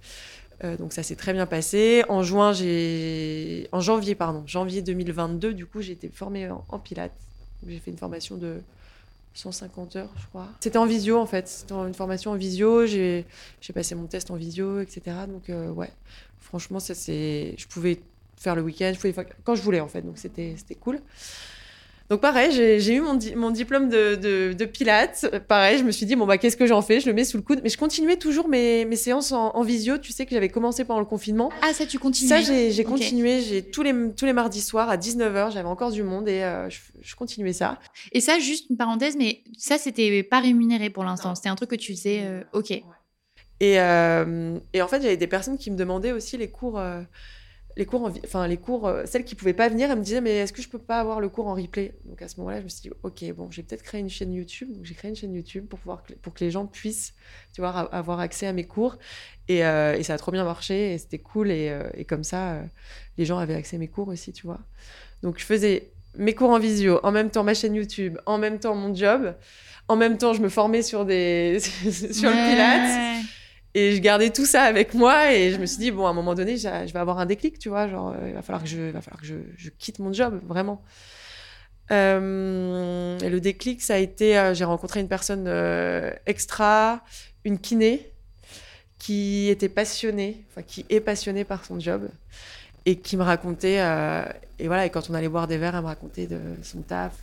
[0.64, 2.04] Euh, donc ça s'est très bien passé.
[2.10, 6.80] En juin, j'ai, en janvier, pardon, janvier 2022, du coup, j'ai été formée en, en
[6.80, 7.12] pilates.
[7.68, 8.62] J'ai fait une formation de
[9.38, 10.48] 150 heures, je crois.
[10.60, 11.48] C'était en visio, en fait.
[11.48, 12.86] C'était une formation en visio.
[12.86, 13.26] J'ai,
[13.74, 15.02] passé mon test en visio, etc.
[15.28, 15.92] Donc, euh, ouais,
[16.40, 17.56] franchement, ça, c'est...
[17.58, 18.02] je pouvais
[18.36, 18.94] faire le week-end,
[19.44, 20.02] quand je voulais, en fait.
[20.02, 21.00] Donc, c'était cool.
[22.10, 25.30] Donc, pareil, j'ai, eu mon, di- mon diplôme de, de, de pilates.
[25.48, 27.02] Pareil, je me suis dit, bon, bah, qu'est-ce que j'en fais?
[27.02, 27.60] Je le mets sous le coude.
[27.64, 29.98] Mais je continuais toujours mes, mes séances en, en visio.
[29.98, 31.50] Tu sais que j'avais commencé pendant le confinement.
[31.62, 33.42] Ah, ça, tu continues Ça, j'ai continué.
[33.42, 36.70] J'ai tous les, tous les mardis soirs à 19h, j'avais encore du monde et euh,
[36.70, 37.78] je, je continuais ça.
[38.14, 41.36] Et ça, juste une parenthèse, mais ça, c'était pas rémunéré pour l'instant.
[41.36, 42.22] C'était un truc que tu faisais.
[42.24, 42.72] euh, ok.
[43.60, 47.02] Et, euh, et en fait, j'avais des personnes qui me demandaient aussi les cours, euh,
[47.78, 50.36] les cours, enfin les cours, euh, celles qui pouvaient pas venir, elles me disaient mais
[50.38, 51.94] est-ce que je peux pas avoir le cours en replay?
[52.06, 54.34] Donc à ce moment-là, je me suis dit ok, bon, j'ai peut-être créé une chaîne
[54.34, 54.74] YouTube.
[54.74, 57.14] Donc j'ai créé une chaîne YouTube pour pouvoir pour que les gens puissent,
[57.54, 58.98] tu vois, avoir accès à mes cours.
[59.48, 62.64] Et, euh, et ça a trop bien marché et c'était cool et, euh, comme ça,
[63.18, 64.60] les gens avaient accès à mes cours aussi, tu vois.
[65.22, 68.60] Donc je faisais mes cours en visio, en même temps ma chaîne YouTube, en même
[68.60, 69.36] temps mon job.
[69.90, 73.27] En même temps, je me formais sur des sur le Pilates.
[73.78, 76.14] Et je gardais tout ça avec moi et je me suis dit, bon, à un
[76.14, 78.68] moment donné, je vais avoir un déclic, tu vois, genre, euh, il va falloir que
[78.68, 80.82] je, va falloir que je, quitte mon job, vraiment.
[81.92, 85.48] Euh, et le déclic, ça a été, euh, j'ai rencontré une personne
[86.26, 87.04] extra,
[87.44, 88.12] une kiné,
[88.98, 92.10] qui était passionnée, enfin, qui est passionnée par son job
[92.88, 93.78] et qui me racontait,
[94.58, 97.14] et voilà, et quand on allait boire des verres, elle me racontait de son taf.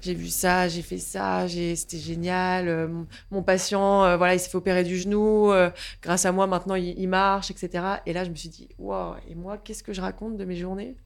[0.00, 2.68] J'ai vu ça, j'ai fait ça, c'était génial.
[2.68, 2.88] euh,
[3.30, 5.52] mon, patient, euh, voilà, il s'est fait opérer du genou.
[5.52, 5.70] euh,
[6.02, 8.00] grâce à moi, maintenant, il, marche, etc.
[8.06, 10.56] Et là, je me suis dit, waouh, et moi, qu'est-ce que je raconte de mes
[10.56, 10.96] journées?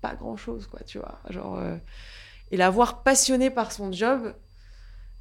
[0.00, 1.20] Pas grand-chose, quoi, tu vois.
[1.30, 1.60] Genre,
[2.50, 4.34] et l'avoir passionné par son job,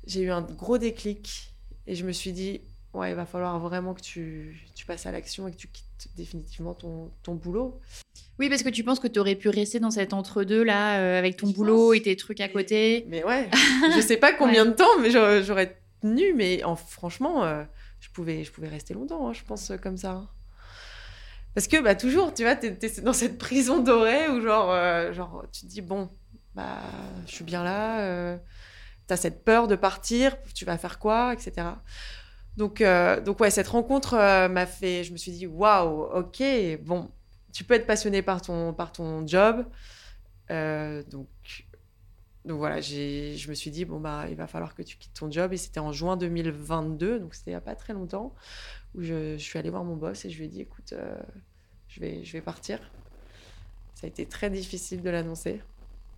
[0.06, 1.54] j'ai eu un gros déclic.
[1.88, 2.62] Et je me suis dit,
[2.98, 6.10] ouais, il va falloir vraiment que tu, tu passes à l'action et que tu quittes
[6.16, 7.80] définitivement ton, ton boulot.
[8.40, 11.18] Oui, parce que tu penses que tu aurais pu rester dans cet entre-deux là, euh,
[11.18, 13.06] avec ton boulot et tes trucs à côté.
[13.08, 13.50] Mais ouais,
[13.96, 16.34] je sais pas combien de temps, mais j'aurais tenu.
[16.36, 17.64] Mais en, franchement, euh,
[18.00, 20.12] je, pouvais, je pouvais rester longtemps, hein, je pense, euh, comme ça.
[20.12, 20.30] hein.
[21.56, 24.72] Parce que bah, toujours, tu vois, t'es es dans cette prison dorée où genre,
[25.14, 26.10] genre tu te dis, bon,
[26.58, 26.82] bah,
[27.28, 28.38] je suis bien là, euh,
[29.06, 31.68] t'as cette peur de partir, tu vas faire quoi, etc.
[32.58, 36.44] Donc, euh, donc ouais, cette rencontre euh, m'a fait, je me suis dit, waouh, ok,
[36.82, 37.12] bon,
[37.54, 39.66] tu peux être passionné par ton, par ton job.
[40.50, 41.28] Euh, donc,
[42.46, 45.30] donc voilà, je me suis dit, bon, bah, il va falloir que tu quittes ton
[45.30, 45.54] job.
[45.54, 48.34] Et c'était en juin 2022, donc c'était il n'y a pas très longtemps,
[48.96, 50.96] où je, je suis allée voir mon boss et je lui ai dit, écoute,
[51.90, 52.80] je, vais, je vais partir.
[53.94, 55.62] Ça a été très difficile de l'annoncer.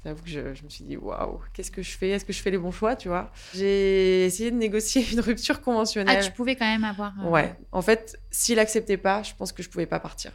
[0.05, 2.09] J'avoue que je, je me suis dit, waouh, qu'est-ce que je fais?
[2.09, 3.31] Est-ce que je fais les bons choix, tu vois?
[3.53, 6.23] J'ai essayé de négocier une rupture Ah, conventionnelle.
[6.23, 7.13] tu pouvais quand même avoir.
[7.21, 10.31] euh, Ouais, en fait, s'il acceptait pas, je pense que je pouvais pas partir.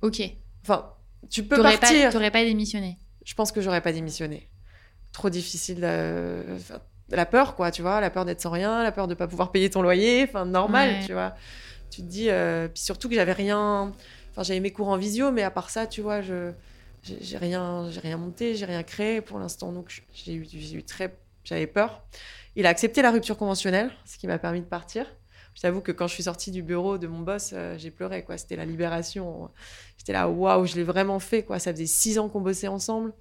[0.00, 0.22] Ok.
[0.62, 0.94] Enfin,
[1.30, 2.06] tu peux T'aurais partir.
[2.06, 2.98] pas, t'aurais pas démissionné.
[3.24, 4.48] je pense que j'aurais pas démissionné.
[5.12, 5.80] Trop difficile.
[5.82, 6.58] euh,
[7.10, 9.52] la peur, quoi, tu vois, la peur d'être sans rien, la peur de pas pouvoir
[9.52, 11.04] payer ton loyer, enfin, normal, Ouais.
[11.06, 11.34] tu vois?
[11.90, 13.92] Tu te dis, euh, puis surtout que j'avais rien.
[14.30, 16.52] Enfin, j'avais mes cours en visio, mais à part ça, tu vois, je
[17.02, 22.04] j'ai rien, rien monté, j'ai rien créé pour l'instant, donc j'ai eu, très, j'avais peur.
[22.54, 25.06] Il a accepté la rupture conventionnelle, ce qui m'a permis de partir.
[25.54, 28.24] Je t'avoue que quand je suis sortie du bureau de mon boss, euh, j'ai pleuré,
[28.24, 28.38] quoi.
[28.38, 29.50] C'était la libération.
[29.98, 31.58] J'étais là, waouh, je l'ai vraiment fait, quoi.
[31.58, 33.12] Ça faisait six ans qu'on bossait ensemble.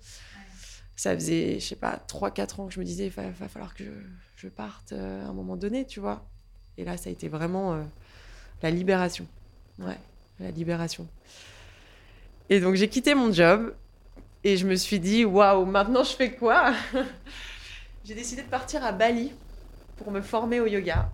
[0.95, 3.73] Ça faisait, je sais pas, trois, quatre ans que je me disais, il va, falloir
[3.73, 3.89] que je,
[4.37, 6.25] je parte euh, à un moment donné, tu vois.
[6.77, 7.83] Et là, ça a été vraiment euh,
[8.61, 9.27] la libération.
[9.79, 9.97] Ouais,
[10.39, 11.07] la libération.
[12.51, 13.73] Et donc, j'ai quitté mon job
[14.43, 16.73] et je me suis dit, waouh, maintenant je fais quoi?
[18.03, 19.31] J'ai décidé de partir à Bali
[19.95, 21.09] pour me former au yoga.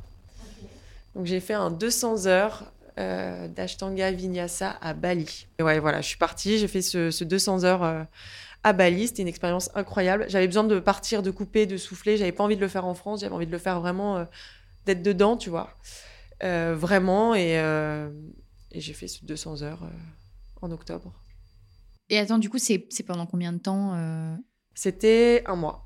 [1.14, 5.46] Donc j'ai fait un 200 heures euh, d'Ashtanga Vinyasa à Bali.
[5.60, 8.04] Et ouais, voilà, je suis partie, j'ai fait ce, ce 200 heures euh,
[8.64, 9.08] à Bali.
[9.08, 10.26] C'était une expérience incroyable.
[10.30, 12.18] J'avais besoin de partir, de couper, de souffler.
[12.18, 13.20] J'avais pas envie de le faire en France.
[13.20, 14.26] J'avais envie de le faire vraiment, euh,
[14.88, 15.70] d'être dedans, tu vois.
[16.44, 17.36] Euh, vraiment.
[17.36, 17.62] Et,
[18.74, 19.88] j'ai fait ce 200 heures
[20.64, 21.14] en octobre.
[22.10, 24.36] Et attends, du coup, c'est c'est pendant combien de temps euh,
[24.74, 25.86] C'était un mois.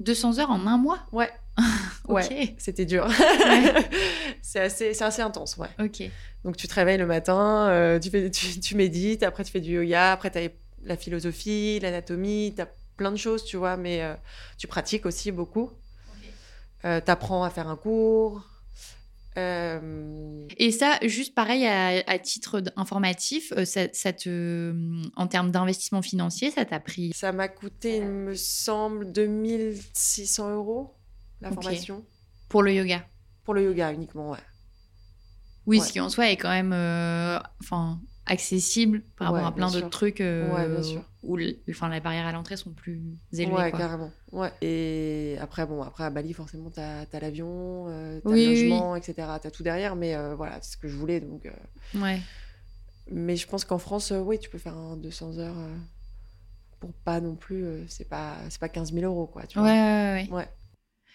[0.00, 1.00] 200 heures en un mois?
[1.12, 1.30] Ouais.
[2.08, 2.16] Ok.
[2.16, 3.06] Ouais, c'était dur.
[3.06, 3.74] Ouais.
[4.42, 5.68] c'est assez, c'est assez intense, ouais.
[5.78, 6.02] Ok.
[6.42, 9.60] Donc tu te réveilles le matin, euh, tu, fais, tu, tu médites, après tu fais
[9.60, 10.48] du yoga, après tu as
[10.82, 14.14] la philosophie, l'anatomie, tu as plein de choses, tu vois, mais euh,
[14.58, 15.70] tu pratiques aussi beaucoup.
[16.82, 18.42] tu apprends à faire un cours.
[19.38, 24.74] Euh, Et ça, juste pareil, à, à titre informatif, euh, ça, ça te,
[25.16, 27.12] en termes d'investissement financier, ça t'a pris.
[27.14, 30.94] ça m'a coûté, il me semble, 2600 euros
[31.40, 32.04] la formation.
[32.48, 33.06] Pour le yoga.
[33.44, 34.38] Pour le yoga uniquement, ouais.
[35.66, 35.86] Oui, Ouais.
[35.86, 39.90] ce qui en soi est quand même euh, enfin, accessible par rapport à plein d'autres
[39.90, 41.02] trucs euh, Ouais, bien sûr.
[41.22, 41.38] Où
[41.70, 43.00] enfin, les barrières à l'entrée sont plus
[43.32, 43.52] élevées.
[43.52, 43.78] ouais, quoi.
[43.78, 44.10] carrément.
[44.32, 44.50] Ouais.
[44.60, 48.68] Et après, bon, après à Bali, forcément, tu as, l'avion, euh, Oui, le oui.
[48.70, 49.14] logement, etc.
[49.40, 51.20] Tu as tout derrière, mais euh, voilà, c'est ce que je voulais.
[51.20, 51.50] Donc, euh,
[52.00, 52.20] Ouais.
[53.10, 55.54] Mais je pense qu'en France, euh, oui, tu peux faire un 200 heures
[56.80, 57.64] pour pas non plus.
[57.88, 59.42] c'est pas, c'est pas 15 000 euros, quoi.
[59.46, 59.72] Tu Ouais, vois.
[59.72, 60.36] ouais, ouais.
[60.36, 60.48] Ouais.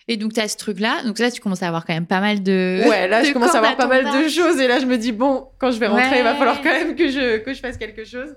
[0.10, 1.04] Et donc, tu as ce truc-là.
[1.04, 2.82] Donc, là, tu commences à avoir quand même pas mal de.
[2.88, 4.58] Ouais, là, de je commence à avoir pas mal de choses.
[4.62, 6.96] Et là, je me dis, bon, quand je vais rentrer, il va falloir quand même
[6.96, 8.34] que je, que je fasse quelque chose.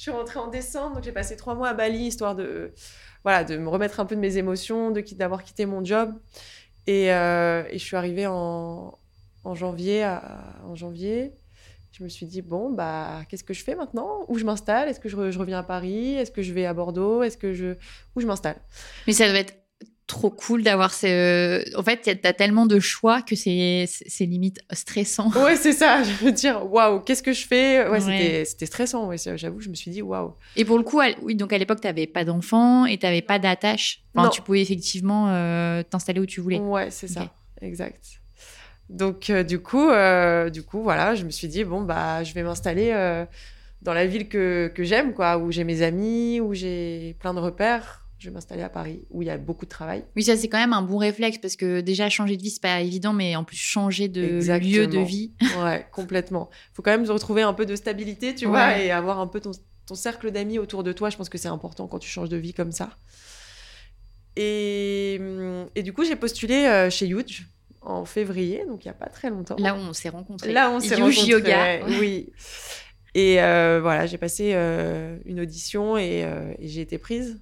[0.00, 2.72] Je suis rentrée en décembre, donc j'ai passé trois mois à Bali, histoire de,
[3.22, 6.14] voilà, de me remettre un peu de mes émotions, de, d'avoir quitté mon job.
[6.86, 8.98] Et, euh, je suis arrivée en,
[9.52, 10.06] janvier.
[10.64, 11.34] en janvier.
[11.92, 14.24] Je me suis dit, bon, bah, qu'est-ce que je fais maintenant?
[14.28, 14.88] Où je m'installe?
[14.88, 16.14] Est-ce que je reviens à Paris?
[16.14, 17.22] Est-ce que je vais à Bordeaux?
[17.22, 17.74] Est-ce que je...
[18.16, 18.56] Où je m'installe?
[19.06, 19.59] Mais ça doit être
[20.10, 21.76] trop cool d'avoir ce.
[21.78, 23.86] En fait, tu as tellement de choix que c'est
[24.20, 25.30] limite stressant.
[25.32, 26.02] Ouais, c'est ça.
[26.02, 27.84] Je veux dire, waouh, qu'est-ce que je fais?
[27.88, 28.44] Ouais, Ouais.
[28.44, 29.06] c'était- stressant.
[29.06, 30.34] Ouais, j'avoue, je me suis dit, waouh.
[30.56, 33.06] Et pour le coup, à- oui, donc à l'époque, tu n'avais pas d'enfant et tu
[33.06, 34.02] n'avais pas d'attache.
[34.14, 34.30] Enfin, Non.
[34.30, 36.58] tu pouvais effectivement euh, t'installer où tu voulais.
[36.58, 38.04] Ouais, c'est ça, exact.
[38.88, 42.34] Donc, euh, du coup, euh, du coup, voilà, je me suis dit, bon, bah, je
[42.34, 43.24] vais m'installer euh,
[43.82, 47.38] dans la ville que, que j'aime, quoi, où j'ai mes amis, où j'ai plein de
[47.38, 47.99] repères.
[48.20, 50.04] Je vais m'installer à Paris, où il y a beaucoup de travail.
[50.14, 52.60] Oui, ça, c'est quand même un bon réflexe parce que déjà, changer de vie, c'est
[52.60, 54.70] pas évident, mais en plus, changer de Exactement.
[54.70, 55.32] lieu de vie.
[55.64, 56.50] Ouais, complètement.
[56.74, 59.52] faut quand même retrouver un peu de stabilité, tu vois, et avoir un peu ton,
[59.86, 61.08] ton cercle d'amis autour de toi.
[61.08, 62.90] Je pense que c'est important quand tu changes de vie comme ça.
[64.36, 67.48] Et, hum, et du coup, j'ai postulé euh, chez Huge
[67.82, 69.56] en février, donc il n'y a pas très longtemps.
[69.58, 70.52] Là où on s'est rencontrés.
[70.52, 71.86] Là, on s'est rencontrés, Yoga.
[71.98, 72.32] Oui.
[73.14, 77.40] Et euh, voilà, j'ai passé euh, une audition et, euh, et j'ai été prise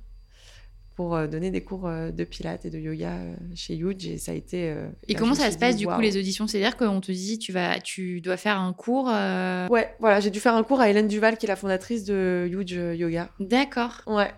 [0.99, 4.19] pour euh, donner des cours euh, de pilates et de yoga euh, chez Huge et
[4.19, 4.75] ça a été.
[5.07, 6.49] Et comment ça se passe dit, du coup les auditions?
[6.49, 9.09] C'est-à-dire qu'on te dit tu vas, tu dois faire un cours.
[9.09, 12.03] euh, Ouais, voilà, j'ai dû faire un cours à Hélène Duval qui est la fondatrice
[12.03, 13.31] de Huge Yoga.
[13.39, 14.03] D'accord.
[14.09, 14.33] Ouais.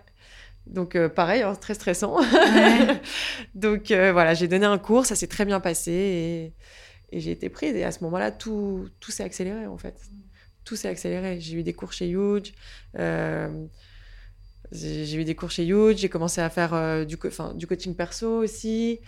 [0.67, 2.19] Donc euh, pareil, hein, très stressant.
[2.19, 3.01] Ouais.
[3.55, 6.53] Donc euh, voilà, j'ai donné un cours, ça s'est très bien passé et,
[7.17, 7.75] et j'ai été prise.
[7.75, 9.95] Et à ce moment-là, tout, tout s'est accéléré en fait.
[10.63, 11.39] Tout s'est accéléré.
[11.41, 12.53] J'ai eu des cours chez Huge.
[14.71, 15.97] J'ai eu des cours chez Huge.
[15.97, 18.99] J'ai commencé à faire euh, du, co- enfin, du coaching perso aussi.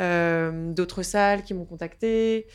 [0.00, 2.46] euh, D'autres salles qui m'ont contacté.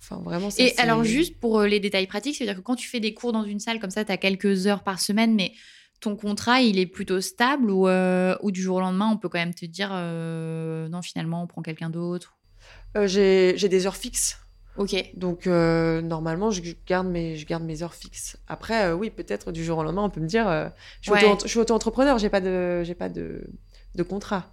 [0.00, 2.88] Enfin, vraiment, ça, Et alors, juste pour euh, les détails pratiques, c'est-à-dire que quand tu
[2.88, 5.52] fais des cours dans une salle comme ça, tu as quelques heures par semaine, mais
[6.00, 9.28] ton contrat, il est plutôt stable ou, euh, ou du jour au lendemain, on peut
[9.30, 12.36] quand même te dire non, finalement, on prend quelqu'un d'autre
[13.06, 14.38] j'ai des heures fixes.
[14.76, 14.94] Ok.
[15.16, 18.36] Donc euh, normalement, je garde mes, je garde mes heures fixes.
[18.48, 20.68] Après, euh, oui, peut-être du jour au lendemain, on peut me dire, euh,
[21.00, 21.62] je suis Ouais.
[21.62, 23.44] auto-entrepreneur, j'ai pas de, j'ai pas de,
[23.94, 24.50] de contrat.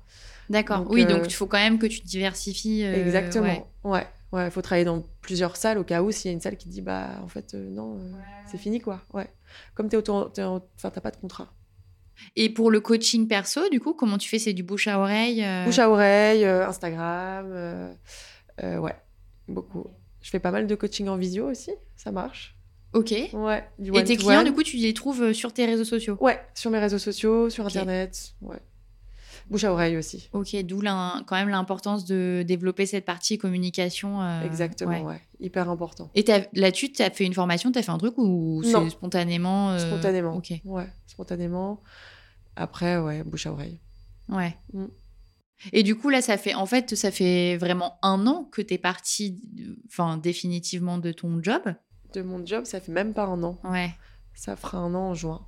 [0.50, 0.86] D'accord.
[0.90, 2.84] Oui, donc il faut quand même que tu te diversifies.
[2.84, 3.68] Exactement.
[3.84, 4.06] Ouais.
[4.32, 6.56] Ouais, il faut travailler dans plusieurs salles au cas où s'il y a une salle
[6.56, 8.00] qui dit, bah en fait non,
[8.46, 9.02] c'est fini quoi.
[9.14, 9.30] Ouais.
[9.74, 11.52] Comme t'es auto, enfin t'as pas de contrat.
[12.36, 14.40] Et pour le coaching perso, du coup, comment tu fais?
[14.40, 18.96] C'est du bouche à oreille euh, Bouche à oreille, euh, Instagram, euh, ouais,
[19.48, 19.88] beaucoup.
[20.22, 22.56] Je fais pas mal de coaching en visio aussi, ça marche.
[22.94, 23.14] Ok.
[23.34, 23.64] Ouais.
[23.80, 26.18] Du Et tes clients, du coup, tu les trouves euh, sur tes réseaux sociaux?
[26.20, 27.66] Ouais, sur mes réseaux sociaux, sur.
[27.66, 28.60] Internet, ouais.
[29.50, 30.30] Bouche à oreille aussi.
[30.34, 34.22] Ok, d'où quand même l'importance de développer cette partie communication.
[34.22, 35.14] euh, Exactement, ouais.
[35.14, 35.22] ouais.
[35.40, 36.10] Hyper important.
[36.16, 39.72] Et là-dessus, tu as fait une formation, tu as fait un truc ou c'est spontanément
[39.72, 40.36] euh, Spontanément.
[40.36, 41.82] Ok, Ouais, spontanément.
[42.56, 43.80] Après, ouais, bouche à oreille.
[44.30, 44.56] ouais.
[44.74, 44.86] Mm.
[45.74, 48.74] Et du coup, là, ça fait, en fait, ça fait vraiment un an que tu
[48.74, 49.42] es parti,
[49.88, 51.62] enfin, définitivement de ton job.
[52.14, 53.60] De mon job, ça fait même pas un an.
[53.64, 53.92] Ouais.
[54.34, 55.46] Ça fera un an en juin.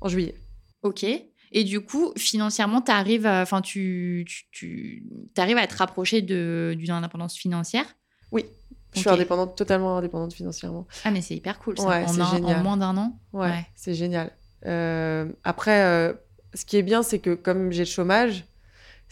[0.00, 0.34] En juillet.
[0.82, 1.04] Ok.
[1.04, 6.74] Et du coup, financièrement, tu arrives, enfin, tu, tu, tu arrives à te rapprocher de-
[6.78, 7.84] d'une indépendance financière?
[8.30, 8.44] Oui.
[8.94, 10.86] Je suis indépendante, totalement indépendante financièrement.
[11.04, 11.86] Ah, mais c'est hyper cool ça.
[11.88, 12.58] Ouais, en, c'est un- génial.
[12.58, 13.18] en moins d'un an?
[13.32, 13.66] Ouais, Ouais.
[13.74, 14.30] c'est génial.
[14.66, 16.12] Euh, après, euh,
[16.54, 18.44] ce qui est bien, c'est que comme j'ai le chômage,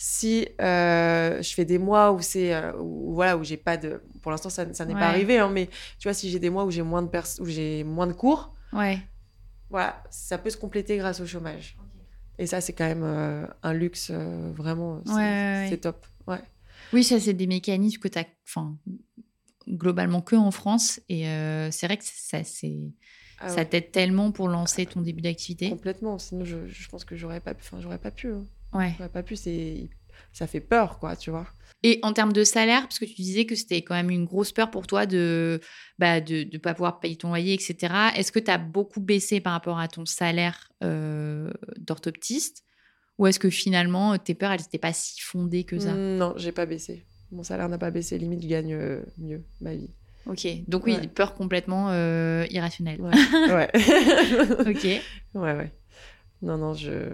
[0.02, 4.00] si euh, je fais des mois où c'est euh, où, voilà où j'ai pas de
[4.22, 5.00] pour l'instant ça, ça n'est Ouais.
[5.00, 5.66] pas arrivé hein, mais
[5.98, 8.14] tu vois si j'ai des mois où j'ai moins de pers- où j'ai moins de
[8.14, 8.98] cours Ouais.
[9.68, 11.76] voilà ça peut se compléter grâce au chômage
[12.38, 16.40] et ça c'est quand même euh, un luxe vraiment c'est Ouais, ouais, top ouais
[16.94, 18.78] Oui, ça, c'est des mécanismes que tu as enfin,
[19.68, 21.00] globalement que en France.
[21.08, 21.24] Et
[21.70, 22.78] c'est vrai que ça, c'est,
[23.38, 25.68] Ah ça t'aide tellement pour lancer ton début d'activité.
[25.68, 28.44] complètement sinon je, je pense que j'aurais pas enfin j'aurais pas pu hein.
[28.72, 28.94] Ouais.
[29.12, 29.88] pas pu c'est
[30.32, 31.46] ça fait peur quoi tu vois
[31.82, 34.52] Et en termes de salaire, parce que tu disais que c'était quand même une grosse
[34.52, 35.60] peur pour toi de
[35.98, 38.10] bah, de ne pas pouvoir payer ton loyer, etc.
[38.16, 42.64] Est-ce que tu as beaucoup baissé par rapport à ton salaire euh, d'orthoptiste?
[43.18, 45.94] Ou est-ce que finalement, tes peurs, elles n'étaient pas si fondées que ça?
[45.94, 49.44] Mm, non j'ai pas baissé mon salaire n'a pas baissé limite je gagne euh, mieux
[49.60, 49.90] ma vie
[50.26, 51.08] Ok, donc oui, Ouais.
[51.08, 53.00] peur complètement euh, irrationnelle.
[53.00, 53.10] Ouais.
[53.48, 53.70] ouais.
[54.70, 54.84] Ok.
[54.84, 55.02] ouais,
[55.34, 55.72] ouais.
[56.42, 57.08] Non, non, je,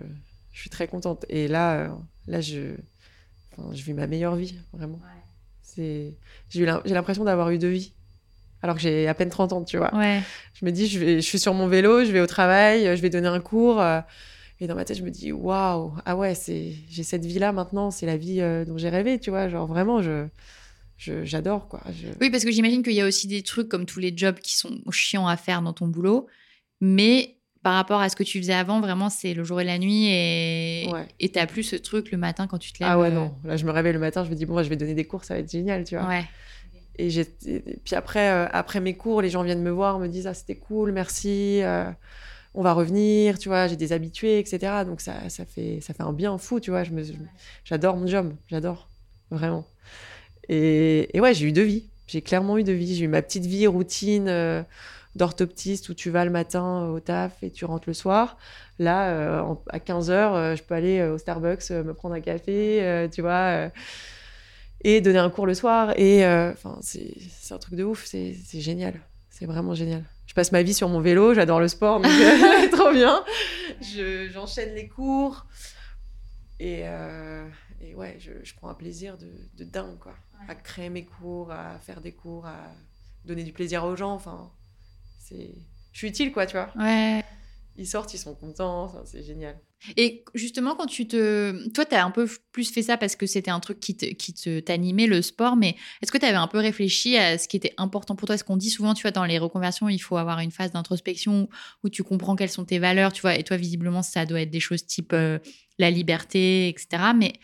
[0.57, 1.27] je suis très contente.
[1.29, 1.89] Et là, euh,
[2.27, 2.73] là je,
[3.53, 4.99] enfin, je vis ma meilleure vie, vraiment.
[5.61, 6.17] C'est,
[6.49, 7.93] j'ai, l'impression d'avoir eu deux vies.
[8.63, 9.95] Alors que j'ai à peine 30 ans, tu vois.
[9.95, 10.23] Ouais.
[10.55, 13.03] Je me dis, je, vais, je suis sur mon vélo, je vais au travail, je
[13.03, 13.83] vais donner un cours.
[13.83, 14.01] euh,
[14.59, 16.33] et dans ma tête, je me dis, waouh, ah ouais,
[16.89, 19.51] j'ai cette vie-là maintenant, c'est la vie euh, dont j'ai rêvé, tu vois.
[19.51, 20.27] Genre, vraiment, je,
[20.97, 21.83] je, j'adore, quoi.
[21.93, 24.39] Je- Oui, parce que j'imagine qu'il y a aussi des trucs comme tous les jobs
[24.39, 26.27] qui sont chiants à faire dans ton boulot,
[26.81, 27.36] mais
[27.67, 30.07] par rapport à ce que tu faisais avant, vraiment, c'est le jour et la nuit
[30.07, 31.05] et Ouais.
[31.19, 32.89] et t'as plus ce truc le matin quand tu te lèves.
[32.93, 33.35] Ah ouais, euh, non.
[33.43, 35.25] Là, je me réveille le matin, je me dis, bon, je vais donner des cours,
[35.25, 36.07] ça va être génial, tu vois.
[36.07, 36.25] Ouais.
[36.95, 40.29] Et, j'ai- puis après, euh, après mes cours, les gens viennent me voir, me disent
[40.29, 41.91] Ah, c'était cool, merci, euh,
[42.55, 44.85] on va revenir, tu vois, j'ai des habitués, etc.
[44.85, 46.85] Donc ça, ça, fait, ça fait un bien fou, tu vois.
[46.85, 47.15] Je me, je-
[47.65, 48.89] j'adore mon job, j'adore,
[49.33, 49.67] vraiment.
[50.49, 51.87] Et, et ouais, j'ai eu deux vies.
[52.07, 52.95] J'ai clairement eu deux vies.
[52.95, 54.63] J'ai eu ma petite vie routine euh,
[55.17, 58.37] d'orthoptiste où tu vas le matin euh, au taf et tu rentres le soir.
[58.79, 62.21] Là, euh, en- à 15h, je peux aller euh, au Starbucks, euh, me prendre un
[62.21, 63.33] café, euh, tu vois.
[63.67, 63.69] euh,
[64.85, 65.99] et donner un cours le soir.
[65.99, 67.15] Et euh, enfin, c'est
[67.51, 69.01] un truc de ouf, c'est génial.
[69.31, 70.05] C'est vraiment génial.
[70.27, 73.25] Je passe ma vie sur mon vélo, j'adore le sport, donc euh, trop bien.
[73.81, 75.47] Je- J'enchaîne les cours.
[76.61, 77.47] Et, euh,
[77.81, 80.15] et ouais, je, je prends un plaisir de, de dingue, quoi.
[80.49, 82.57] À créer mes cours, à faire des cours, à
[83.25, 84.13] donner du plaisir aux gens.
[84.13, 84.51] Enfin,
[85.29, 85.55] c'est...
[85.93, 86.71] Je suis utile, quoi, tu vois.
[86.79, 87.25] Ouais.
[87.79, 89.59] Ils sortent, ils sont contents, c'est génial.
[89.97, 91.69] Et justement, quand tu te.
[91.73, 94.07] Toi, tu as un peu plus fait ça parce que c'était un truc qui te,
[94.07, 97.47] qui te t'animait, le sport, mais est-ce que tu avais un peu réfléchi à ce
[97.47, 98.39] qui était important pour toi?
[98.39, 101.49] Ce qu'on dit souvent, tu vois, dans les reconversions, il faut avoir une phase d'introspection
[101.85, 104.51] où tu comprends quelles sont tes valeurs, tu vois, et toi, visiblement, ça doit être
[104.51, 105.39] des choses type euh,
[105.79, 106.89] la liberté, etc.
[107.15, 107.35] Mais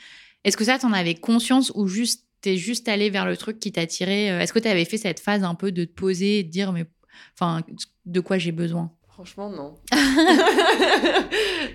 [0.45, 3.71] est-ce que ça, t'en avais conscience ou juste t'es juste allé vers le truc qui
[3.71, 6.43] t'attirait euh, Est-ce que tu avais fait cette phase un peu de te poser et
[6.43, 6.87] de dire, mais
[7.35, 7.63] enfin,
[8.07, 9.79] de quoi j'ai besoin Franchement, non.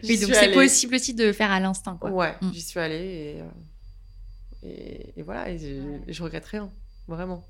[0.04, 2.00] Oui, donc c'est possible aussi de faire à l'instinct.
[2.04, 2.52] Ouais, Mm.
[2.54, 2.96] j'y suis allée
[3.38, 6.72] et, euh, et, et voilà, et je, je regrette rien,
[7.08, 7.46] vraiment.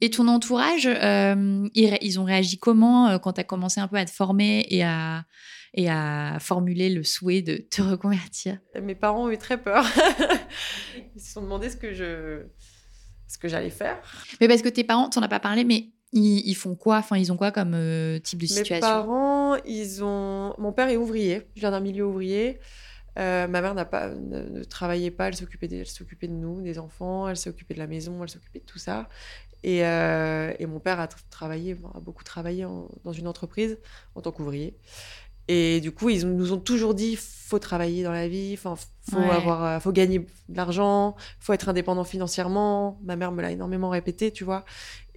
[0.00, 3.96] Et ton entourage, euh, ils ont réagi comment euh, quand tu as commencé un peu
[3.96, 5.24] à te former et à,
[5.72, 8.58] et à formuler le souhait de te reconvertir?
[8.82, 9.84] Mes parents ont eu très peur.
[11.16, 12.42] Ils se sont demandé ce que je,
[13.28, 13.98] ce que j'allais faire.
[14.40, 16.96] Mais parce que tes parents, t'en as pas parlé, mais ils, ils font quoi?
[16.98, 18.80] Enfin, ils ont quoi comme euh, type de Mes situation?
[18.88, 20.54] parents, ils ont.
[20.58, 21.42] Mon père est ouvrier.
[21.56, 22.58] Je viens d'un milieu ouvrier.
[23.18, 25.28] Euh, ma mère n'a pas, ne, ne travaillait pas.
[25.28, 27.28] Elle s'occupait, des- elle s'occupait de nous, des enfants.
[27.28, 28.22] Elle s'occupait de la maison.
[28.22, 29.08] Elle s'occupait de tout ça.
[29.62, 33.78] Et, euh, et mon père a tra- travaillé, a beaucoup travaillé en- dans une entreprise
[34.14, 34.76] en tant qu'ouvrier.
[35.46, 38.76] Et du coup, ils nous ont toujours dit faut travailler dans la vie, enfin,
[39.10, 39.28] faut Ouais.
[39.30, 42.98] avoir, faut gagner de l'argent, faut être indépendant financièrement.
[43.04, 44.64] Ma mère me l'a énormément répété, tu vois.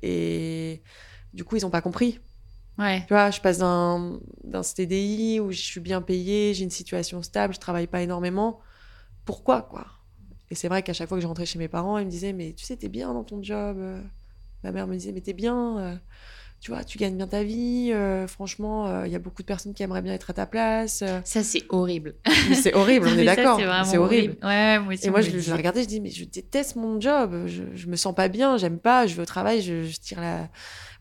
[0.02, 0.84] Et
[1.34, 2.20] du coup, ils n'ont pas compris.
[2.78, 3.02] Ouais.
[3.08, 7.24] Tu vois, je passe d'un d'un CDI où je suis bien payée, j'ai une situation
[7.24, 8.60] stable, je travaille pas énormément.
[9.26, 9.88] Pourquoi, quoi?
[10.50, 12.34] Et c'est vrai qu'à chaque fois que je rentrais chez mes parents, ils me disaient
[12.34, 13.78] Mais tu sais, t'es bien dans ton job.
[14.64, 15.96] Ma mère me disait Mais t'es bien, euh,
[16.60, 17.91] tu vois, tu gagnes bien ta vie.
[17.93, 21.02] euh, franchement, il y a beaucoup de personnes qui aimeraient bien être à ta place.
[21.04, 21.22] euh.
[21.24, 22.15] Ça, c'est horrible.
[22.54, 23.60] C'est horrible, on est d'accord.
[23.86, 24.38] C'est horrible.
[24.43, 25.08] Ouais, moi aussi.
[25.08, 27.88] Et moi, je, je la regardais, je dis, mais je déteste mon job, je, je
[27.88, 30.50] me sens pas bien, j'aime pas, je vais au travail, je, je tire la.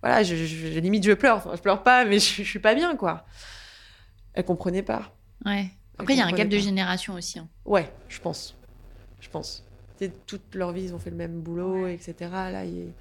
[0.02, 0.34] Voilà, je,
[0.78, 1.38] limite, je pleure.
[1.38, 3.24] Enfin, je pleure pas, mais je, suis pas bien, quoi.
[4.34, 5.16] Elle comprenait pas.
[5.44, 5.70] Ouais.
[5.98, 7.38] Après, il y a un gap de génération aussi.
[7.38, 7.48] hein.
[7.64, 8.54] Ouais, je pense.
[9.20, 9.64] Je pense.
[10.26, 12.14] Toute leur vie, ils ont fait le même boulot, etc.
[12.30, 12.92] Là, il...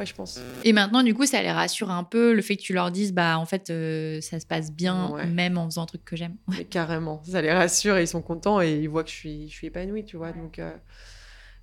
[0.00, 0.40] ouais, je pense.
[0.64, 3.12] Et maintenant, du coup, ça les rassure un peu le fait que tu leur dises,
[3.12, 5.26] bah, en fait, euh, ça se passe bien, Ouais.
[5.26, 6.34] même en faisant un truc que j'aime.
[6.48, 9.48] Mais carrément, ça les rassure et ils sont contents et ils voient que je suis,
[9.48, 10.32] je suis épanouie, tu vois.
[10.32, 10.72] Donc, euh,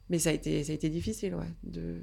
[0.09, 1.97] mais ça a été, ça a été difficile, ouais, de,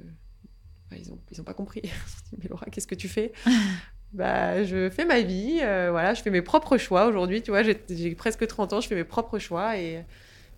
[0.95, 1.81] ils n'ont ils ont pas compris.
[1.83, 3.31] Ils dit, mais Laura, qu'est-ce que tu fais?
[4.13, 7.41] Bah, Je fais ma vie, euh, voilà, je fais mes propres choix aujourd'hui.
[7.41, 10.05] Tu vois, j'ai presque 30 ans, je fais mes propres choix et,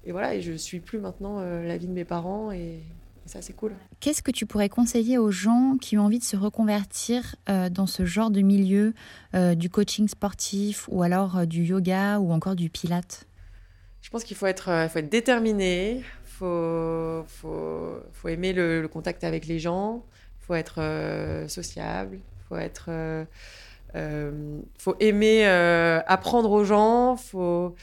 [0.04, 2.84] et voilà, et je suis plus maintenant euh, la vie de mes parents et
[3.28, 3.74] ça, c'est cool.
[4.00, 7.88] Qu'est-ce que tu pourrais conseiller aux gens qui ont envie de se reconvertir euh, dans
[7.88, 8.94] ce genre de milieu,
[9.36, 13.28] euh, du coaching sportif ou alors euh, du yoga ou encore du pilate
[14.02, 19.24] Je pense qu'il faut être, faut être déterminé, faut, faut, faut aimer le, le contact
[19.24, 20.04] avec les gens,
[20.40, 23.26] faut être sociable, faut être, euh,
[23.96, 27.76] euh, faut aimer apprendre aux gens, faut,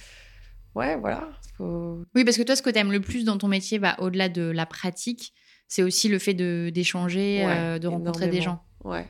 [0.75, 3.49] ouais, voilà, faut, Oui, parce que toi, ce que tu aimes le plus dans ton
[3.49, 5.33] métier, bah, au-delà de la pratique,
[5.69, 8.63] c'est aussi le fait de- d'échanger, Ouais, euh, de rencontrer des gens.
[8.85, 9.07] Ouais,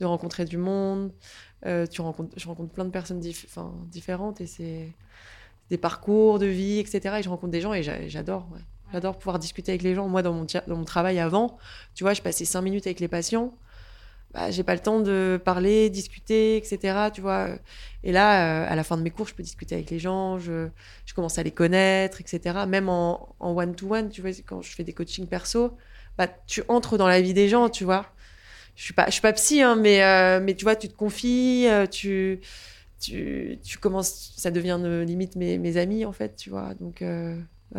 [0.00, 1.12] de rencontrer du monde.
[1.66, 3.46] Euh, tu rencontres, je rencontre plein de personnes dif-
[3.88, 4.92] différentes et c'est
[5.70, 7.16] des parcours de vie, etc.
[7.18, 8.48] Et je rencontre des gens et j'a- j'adore.
[8.52, 8.60] ouais.
[8.92, 10.08] J'adore pouvoir discuter avec les gens.
[10.08, 11.58] Moi, dans mon, dans mon travail avant,
[11.94, 13.54] tu vois, je passais cinq minutes avec les patients.
[14.38, 17.10] Bah, j'ai pas le temps de parler, discuter, etc.
[17.12, 17.48] Tu vois.
[18.04, 20.38] Et là, euh, à la fin de mes cours, je peux discuter avec les gens,
[20.38, 20.68] je,
[21.12, 22.60] commence à les connaître, etc.
[22.68, 25.76] Même en one-to-one, tu vois, quand je fais des coachings perso,
[26.16, 28.06] bah, tu entres dans la vie des gens, tu vois.
[28.76, 30.94] Je suis pas, je suis pas psy, hein, mais, euh, mais tu vois, tu te
[30.94, 32.40] confies, euh, tu,
[33.00, 36.74] tu, tu commences, ça devient limite mes, mes amis, en fait, tu vois.
[36.74, 37.02] Donc,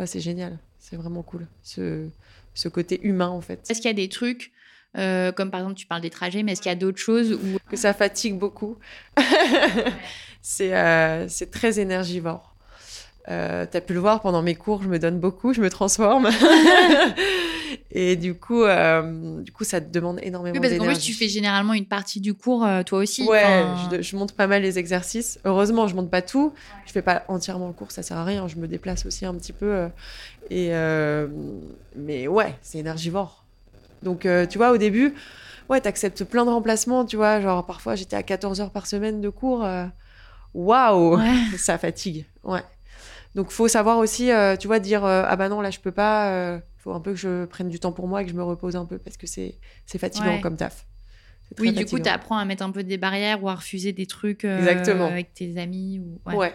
[0.04, 0.58] c'est génial.
[0.78, 1.46] C'est vraiment cool.
[1.62, 2.06] Ce,
[2.52, 3.60] ce côté humain, en fait.
[3.70, 4.52] Est-ce qu'il y a des trucs,
[4.96, 7.32] euh, comme par exemple, tu parles des trajets, mais est-ce qu'il y a d'autres choses
[7.32, 7.58] où...
[7.68, 8.76] que ça fatigue beaucoup.
[10.42, 12.50] c'est euh, c'est très énergivore.
[13.28, 15.70] Euh, tu as pu le voir pendant mes cours, je me donne beaucoup, je me
[15.70, 16.28] transforme.
[17.92, 21.12] Et du coup, euh, du coup, ça te demande énormément Oui, parce qu'en plus, d'énergie.
[21.12, 23.24] tu fais généralement une partie du cours, euh, toi aussi.
[23.28, 25.38] Ouais, enfin, je, je monte pas mal les exercices.
[25.44, 26.52] Heureusement, je monte pas tout.
[26.86, 28.48] Je fais pas entièrement le cours, ça sert à rien.
[28.48, 29.88] Je me déplace aussi un petit peu.
[30.50, 30.70] et
[31.96, 33.39] mais ouais, c'est énergivore.
[34.02, 35.14] Donc, euh, tu vois, au début,
[35.68, 37.04] ouais, t'acceptes plein de remplacements.
[37.04, 39.64] Tu vois, genre parfois j'étais à 14 heures par semaine de cours.
[39.64, 39.86] euh,
[40.54, 41.34] Waouh, Ouais.
[41.58, 42.26] ça fatigue.
[42.44, 42.62] Ouais.
[43.34, 45.92] Donc, faut savoir aussi, euh, tu vois, dire euh, ah bah non, là je peux
[45.92, 46.60] pas.
[46.78, 48.74] faut un peu que je prenne du temps pour moi et que je me repose
[48.74, 49.54] un peu parce que c'est
[49.86, 50.40] c'est fatigant Ouais.
[50.40, 50.86] comme taf.
[51.58, 54.06] Oui, du coup, tu apprends à mettre un peu des barrières ou à refuser des
[54.06, 55.06] trucs Exactement.
[55.06, 55.98] avec tes amis.
[55.98, 56.20] Ou...
[56.28, 56.36] ouais.
[56.36, 56.54] Ouais.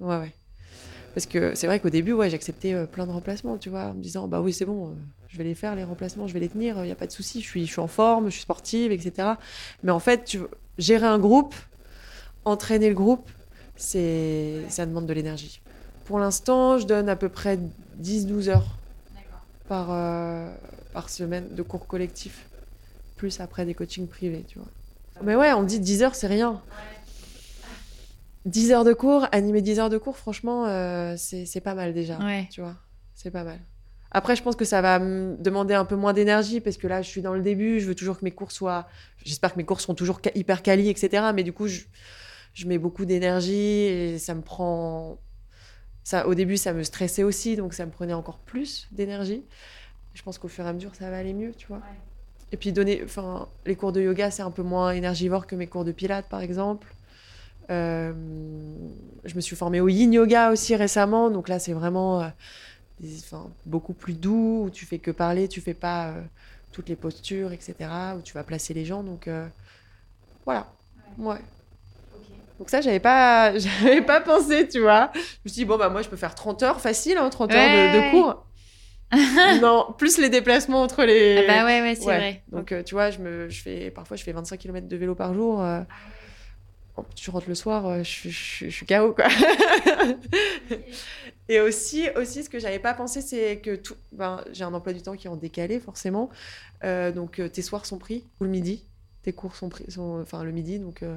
[0.00, 0.32] ouais, ouais,
[1.14, 3.94] Parce que c'est vrai qu'au début, ouais, j'acceptais euh, plein de remplacements, tu vois, en
[3.94, 4.94] me disant, bah oui, c'est bon, euh,
[5.28, 7.12] je vais les faire, les remplacements, je vais les tenir, il n'y a pas de
[7.12, 9.30] souci, je suis, je suis en forme, je suis sportive, etc.
[9.82, 10.40] Mais en fait, tu,
[10.78, 11.54] gérer un groupe,
[12.44, 13.28] entraîner le groupe,
[13.76, 15.60] c'est, ça demande de l'énergie.
[16.04, 17.58] Pour l'instant, je donne à peu près
[18.00, 18.76] 10-12 heures
[19.68, 20.54] par, euh,
[20.92, 22.46] par semaine de cours collectifs,
[23.16, 24.68] plus après des coachings privés, tu vois.
[25.22, 26.60] Mais ouais, on dit 10 heures, c'est rien.
[28.44, 31.94] 10 heures de cours, animer 10 heures de cours, franchement, euh, c'est c'est pas mal
[31.94, 32.18] déjà.
[32.18, 32.46] Ouais.
[32.50, 32.76] Tu vois,
[33.14, 33.58] c'est pas mal.
[34.12, 37.02] Après, je pense que ça va me demander un peu moins d'énergie parce que là,
[37.02, 38.86] je suis dans le début, je veux toujours que mes cours soient.
[39.24, 41.24] J'espère que mes cours seront toujours hyper quali, etc.
[41.34, 41.82] Mais du coup, je,
[42.54, 45.18] je mets beaucoup d'énergie et ça me prend.
[46.04, 49.42] Ça, au début, ça me stressait aussi, donc ça me prenait encore plus d'énergie.
[50.14, 51.80] Je pense qu'au fur et à mesure, ça va aller mieux, tu vois.
[52.52, 55.66] Et puis donner, enfin, les cours de yoga, c'est un peu moins énergivore que mes
[55.66, 56.86] cours de pilates, par exemple.
[57.70, 58.12] Euh,
[59.24, 62.28] je me suis formée au yin yoga aussi récemment, donc là c'est vraiment euh,
[63.00, 66.24] des- enfin, beaucoup plus doux, où tu fais que parler, tu fais pas euh,
[66.72, 69.48] toutes les postures, etc., où tu vas placer les gens, donc euh,
[70.46, 70.72] voilà.
[71.18, 71.40] Ouais.
[72.58, 75.10] Donc ça, j'avais pas, j'avais pas pensé, tu vois.
[75.14, 77.54] Je me suis dit, bon, bah moi, je peux faire 30 heures facile, hein, 30
[77.54, 78.46] heures de, cours.
[79.60, 81.36] non, plus les déplacements entre les...
[81.38, 82.14] Ah bah ouais, ouais, c'est Ouais.
[82.14, 82.44] vrai.
[82.48, 85.14] Donc, euh, tu vois, je me, je fais, parfois, je fais 25 km de vélo
[85.14, 85.60] par jour.
[85.62, 85.86] euh, bon,
[87.14, 89.26] tu rentres le soir, euh, je, suis- je, je suis KO, quoi.
[91.48, 94.92] Et aussi, aussi, ce que j'avais pas pensé, c'est que tout, ben, j'ai un emploi
[94.92, 96.28] du temps qui est en décalé, forcément.
[96.84, 98.82] Euh, donc, euh, tes soirs sont pris, ou le midi.
[99.22, 100.78] Tes cours sont pris, sont, enfin, le midi.
[100.78, 101.16] Donc, euh,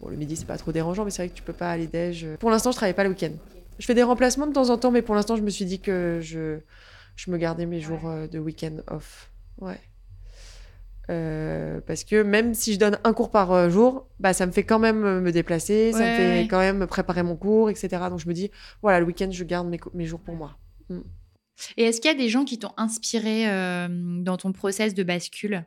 [0.00, 1.86] bon, le midi, c'est pas trop dérangeant, mais c'est vrai que tu peux pas aller
[1.88, 2.26] déj.
[2.38, 3.32] Pour l'instant, je travaille pas le week-end.
[3.78, 5.80] Je fais des remplacements de temps en temps, mais pour l'instant, je me suis dit
[5.80, 6.58] que je,
[7.16, 9.30] je me gardais mes jours de week-end off.
[9.60, 9.80] Ouais.
[11.08, 14.52] Euh, parce que même si je donne un cours par euh, jour, bah, ça me
[14.52, 16.48] fait quand même euh, me déplacer, ça me fait ouais.
[16.48, 17.88] quand même préparer mon cours, etc.
[18.10, 18.50] Donc je me dis,
[18.82, 20.58] voilà, le week-end, je garde mes, jours pour moi.
[21.76, 25.02] Et est-ce qu'il y a des gens qui t'ont inspiré euh, dans ton process de
[25.02, 25.64] bascule?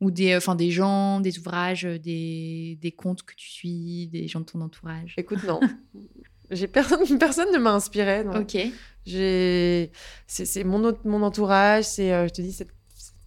[0.00, 4.40] Ou des, enfin, des gens, des ouvrages, des, des comptes que tu suis, des gens
[4.40, 5.14] de ton entourage?
[5.16, 5.60] Écoute, non.
[6.50, 8.24] J'ai personne, personne ne m'a inspiré.
[8.26, 8.56] Ok.
[9.04, 9.90] J'ai,
[10.26, 12.72] c'est, mon, mon entourage, c'est, je te dis, cette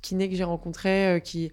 [0.05, 1.51] kiné que j'ai rencontrée, euh, qui,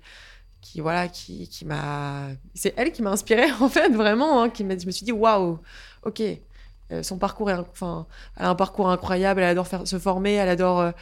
[0.60, 4.64] qui, voilà, qui, qui m'a, c'est elle qui m'a inspirée en fait, vraiment, hein, qui
[4.64, 5.60] m'a, je me suis dit, waouh,
[6.04, 6.22] ok,
[6.92, 10.34] euh, son parcours est, enfin, elle a un parcours incroyable, elle adore faire, se former,
[10.34, 10.92] elle adore, euh,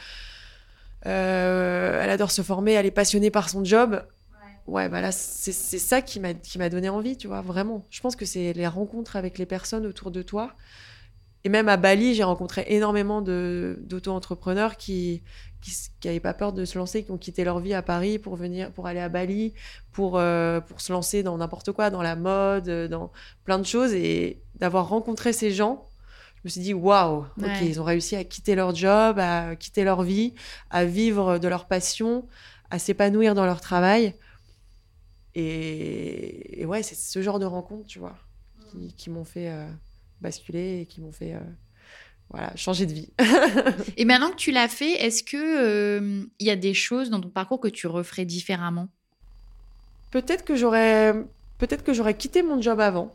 [1.07, 4.03] Euh, elle adore se former, elle est passionnée par son job.
[4.67, 7.87] Ouais, bah là, c'est c'est ça qui m'a qui m'a donné envie, tu vois, vraiment.
[7.89, 10.55] Je pense que c'est les rencontres avec les personnes autour de toi.
[11.43, 15.23] Et même à Bali, j'ai rencontré énormément de d'auto-entrepreneurs qui
[15.61, 18.35] qui n'avaient pas peur de se lancer, qui ont quitté leur vie à Paris pour
[18.35, 19.53] venir pour aller à Bali,
[19.91, 23.11] pour euh, pour se lancer dans n'importe quoi, dans la mode, euh, dans
[23.45, 25.87] plein de choses et d'avoir rencontré ces gens
[26.43, 27.67] je me suis dit waouh, ok, Ouais.
[27.67, 30.33] ils ont réussi à quitter leur job, à quitter leur vie,
[30.71, 32.27] à vivre de leur passion,
[32.71, 34.15] à s'épanouir dans leur travail.
[35.35, 38.15] Et, et ouais, c'est ce genre de rencontres, tu vois,
[38.71, 39.67] qui, qui m'ont fait euh,
[40.19, 41.39] basculer et qui m'ont fait euh,
[42.31, 43.09] voilà, changer de vie.
[43.97, 47.19] Et maintenant que tu l'as fait, est-ce que euh, il y a des choses dans
[47.19, 48.87] ton parcours que tu referais différemment?
[50.11, 51.13] Peut-être que j'aurais
[51.57, 53.13] peut-être que j'aurais quitté mon job avant.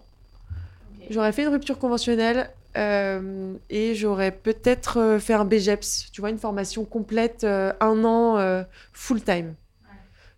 [1.10, 6.30] J'aurais fait une rupture conventionnelle euh, et j'aurais peut-être euh, fait un BGEPS, tu vois,
[6.30, 8.62] une formation complète, euh, un an euh,
[8.92, 9.54] full time.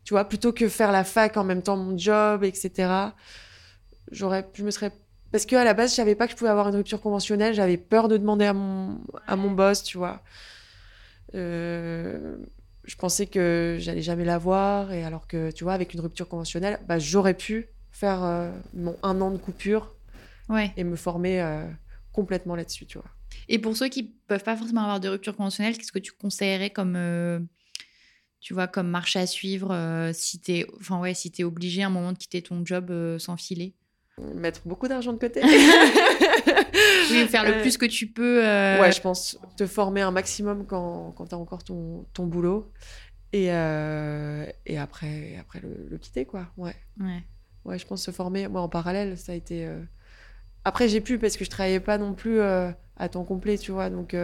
[0.05, 2.91] Tu vois, plutôt que faire la fac en même temps mon job, etc.
[4.11, 4.93] J'aurais, je me serais,
[5.33, 7.55] parce que à la base, je savais pas que je pouvais avoir une rupture conventionnelle.
[7.55, 10.23] J'avais peur de demander à mon à mon boss, tu vois.
[11.35, 12.37] Euh,
[12.85, 16.81] je pensais que j'allais jamais l'avoir et alors que tu vois, avec une rupture conventionnelle,
[16.89, 19.95] bah, j'aurais pu faire euh, mon un an de coupure
[20.49, 20.73] Ouais.
[20.79, 21.67] et me former euh,
[22.13, 23.11] complètement là-dessus, tu vois.
[23.49, 26.71] Et pour ceux qui peuvent pas forcément avoir de rupture conventionnelle, qu'est-ce que tu conseillerais
[26.71, 26.97] comme,
[28.41, 31.87] tu vois, comme marche à suivre euh, si t'es, enfin ouais, si t'es obligé à
[31.87, 33.75] un moment de quitter ton job euh, sans filer?
[34.35, 35.41] Mettre beaucoup d'argent de côté.
[37.11, 38.45] Oui, faire le Euh, plus que tu peux.
[38.47, 42.27] euh, Ouais, je pense te former un maximum quand, quand tu as encore ton, ton
[42.27, 42.71] boulot.
[43.33, 46.47] Et, euh, et après, après le, le quitter, quoi.
[46.57, 46.75] Ouais.
[47.01, 47.23] ouais.
[47.65, 48.49] ouais, je pense se former.
[48.49, 49.67] Moi, en parallèle, ça a été.
[49.67, 49.81] euh,
[50.65, 52.75] Après, j'ai pu parce que je travaillais pas non plus à
[53.11, 53.91] temps complet, tu vois.
[53.91, 54.15] Donc,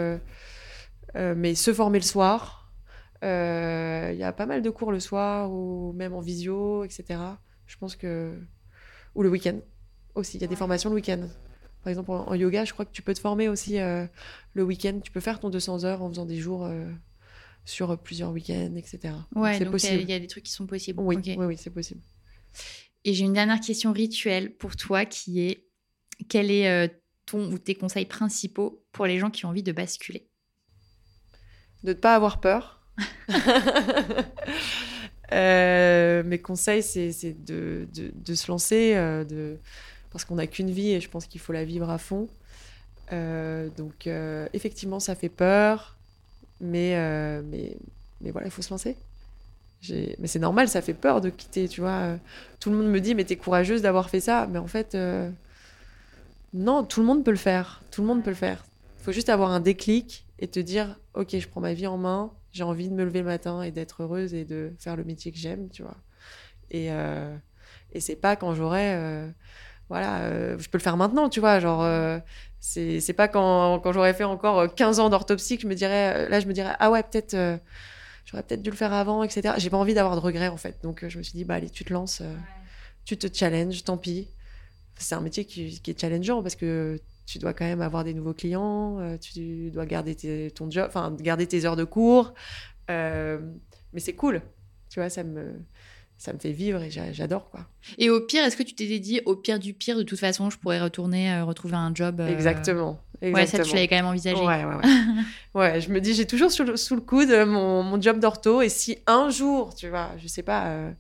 [1.15, 2.73] mais se former le soir.
[3.23, 7.05] Il y a pas mal de cours le soir ou même en visio, etc.
[7.67, 8.39] Je pense que.
[9.15, 9.59] Ou le week-end
[10.15, 10.39] aussi.
[10.39, 11.27] Il y a des formations le week-end.
[11.83, 14.07] Par exemple, en, en yoga, je crois que tu peux te former aussi euh,
[14.55, 15.01] le week-end.
[15.03, 16.91] Tu peux faire ton 200 heures en faisant des jours euh,
[17.65, 19.15] sur plusieurs week-ends, etc.
[19.35, 20.01] Ouais, c'est donc il y a- possible.
[20.03, 21.01] il y, a des trucs qui sont possibles.
[21.03, 22.01] Oui, oui, oui, c'est possible.
[23.05, 25.67] Et j'ai une dernière question rituelle pour toi qui est
[26.29, 26.89] quel est euh,
[27.27, 30.31] ton ou tes conseils principaux pour les gens qui ont envie de basculer?
[31.83, 32.83] De ne pas avoir peur.
[35.33, 39.59] Euh, mes conseils, c'est c'est de, de, de se lancer, euh, de...
[40.15, 42.29] parce qu'on n'a qu'une vie et je pense qu'il faut la vivre à fond.
[43.13, 45.99] Euh, donc, euh, effectivement, ça fait peur,
[46.61, 47.77] mais, euh, mais,
[48.21, 48.97] mais voilà, il faut se lancer.
[49.91, 52.17] Mais c'est normal, ça fait peur de quitter, tu vois.
[52.61, 54.47] Tout le monde me dit, mais t'es courageuse d'avoir fait ça.
[54.47, 54.97] Mais en fait,
[56.55, 57.83] non, tout le monde peut le faire.
[57.91, 58.65] Tout le monde peut le faire.
[59.01, 61.99] Il faut juste avoir un déclic et te dire, ok, je prends ma vie en
[61.99, 65.03] main, j'ai envie de me lever le matin et d'être heureuse et de faire le
[65.03, 65.97] métier que j'aime, tu vois.
[66.71, 66.87] Et,
[67.93, 69.35] et c'est pas quand j'aurai,
[69.89, 72.19] voilà, euh, je peux le faire maintenant, tu vois, genre, euh,
[72.61, 76.27] c'est pas quand, quand j'aurais fait encore euh, 15 ans d'orthopsie que je me dirais,
[76.27, 77.57] euh, là, je me dirais, ah ouais, peut-être, euh,
[78.25, 79.55] j'aurais peut-être dû le faire avant, etc.
[79.59, 80.79] J'ai pas envie d'avoir de regrets, en fait.
[80.83, 82.35] Donc, euh, je me suis dit, bah, allez, tu te lances, euh,
[83.05, 84.29] tu te challenges, tant pis.
[84.97, 88.15] C'est un métier qui, qui est challengeant parce que tu dois quand même avoir des
[88.15, 92.35] nouveaux clients, euh, tu dois garder tes, ton job, enfin garder tes heures de cours,
[92.91, 93.41] euh,
[93.93, 94.43] mais c'est cool,
[94.91, 95.55] tu vois, ça me
[96.17, 97.67] ça me fait vivre et j'a- j'adore quoi.
[97.99, 100.49] Et au pire, est-ce que tu t'es dit au pire du pire, de toute façon,
[100.51, 104.07] je pourrais retourner euh, retrouver un job euh, Exactement, Ouais, ça tu l'avais quand même
[104.07, 104.41] envisagé.
[104.41, 104.75] Ouais, ouais,
[105.55, 105.61] ouais.
[105.75, 108.63] ouais, je me dis, j'ai toujours le- sous le coude euh, mon, mon job d'ortho.
[108.63, 110.93] Et si un jour, tu vois, je sais pas, euh,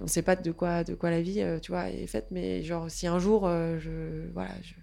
[0.00, 2.90] on sait pas de quoi, de quoi la vie, tu vois, est faite, mais genre,
[2.90, 4.74] si un jour, je, voilà, je,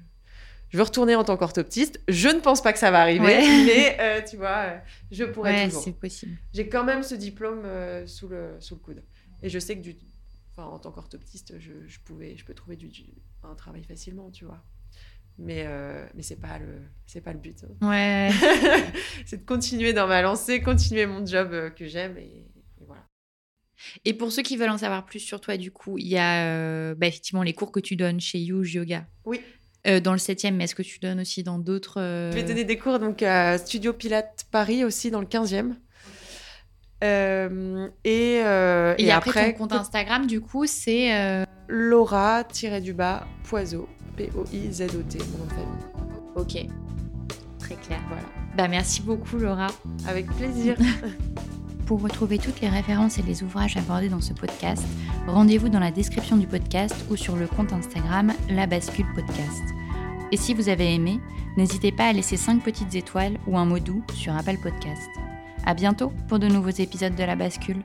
[0.69, 3.41] je veux retourner en tant qu'orthoptiste, je ne pense pas que ça va arriver, Ouais.
[3.65, 4.77] mais euh, tu vois, euh,
[5.11, 5.81] je pourrais Ouais, toujours.
[5.83, 6.37] c'est possible.
[6.53, 9.03] J'ai quand même ce diplôme euh, sous, le, sous le coude.
[9.43, 9.95] Et je sais que du,
[10.51, 13.05] enfin, en tant qu'orthoptiste, je, je, pouvais, je peux trouver du, du-
[13.43, 14.63] un travail facilement, tu vois.
[15.39, 17.63] Mais, euh, mais c'est pas le c'est pas le but.
[17.81, 17.87] hein.
[17.87, 18.31] Ouais.
[19.27, 22.47] c'est de continuer dans ma lancée, continuer mon job que j'aime et,
[24.05, 26.47] et pour ceux qui veulent en savoir plus sur toi, du coup, il y a
[26.47, 29.05] euh, bah, effectivement les cours que tu donnes chez Yuge Yoga.
[29.25, 29.39] Oui.
[29.87, 31.99] Euh, dans le 7e, mais est-ce que tu donnes aussi dans d'autres.
[31.99, 35.75] euh, Je vais donner des cours donc à Studio Pilate Paris aussi dans le 15e.
[37.03, 41.45] Euh, et, euh, Et, après, ton compte Instagram, du coup, c'est.
[41.69, 45.85] Laura-du-bas Poiseau, P-O-I-Z-O-T, mon nom de famille.
[46.35, 46.65] Ok.
[47.59, 47.99] Très clair.
[48.07, 48.23] Voilà.
[48.55, 49.67] Bah, merci beaucoup, Laura.
[50.07, 50.75] Avec plaisir.
[51.85, 54.83] Pour retrouver toutes les références et les ouvrages abordés dans ce podcast,
[55.25, 59.76] rendez-vous dans la description du podcast ou sur le compte Instagram La Bascule Podcast.
[60.31, 61.19] Et si vous avez aimé,
[61.55, 65.09] n'hésitez pas à laisser 5 petites étoiles ou un mot doux sur Apple Podcast.
[65.65, 67.83] À bientôt pour de nouveaux épisodes de La Bascule.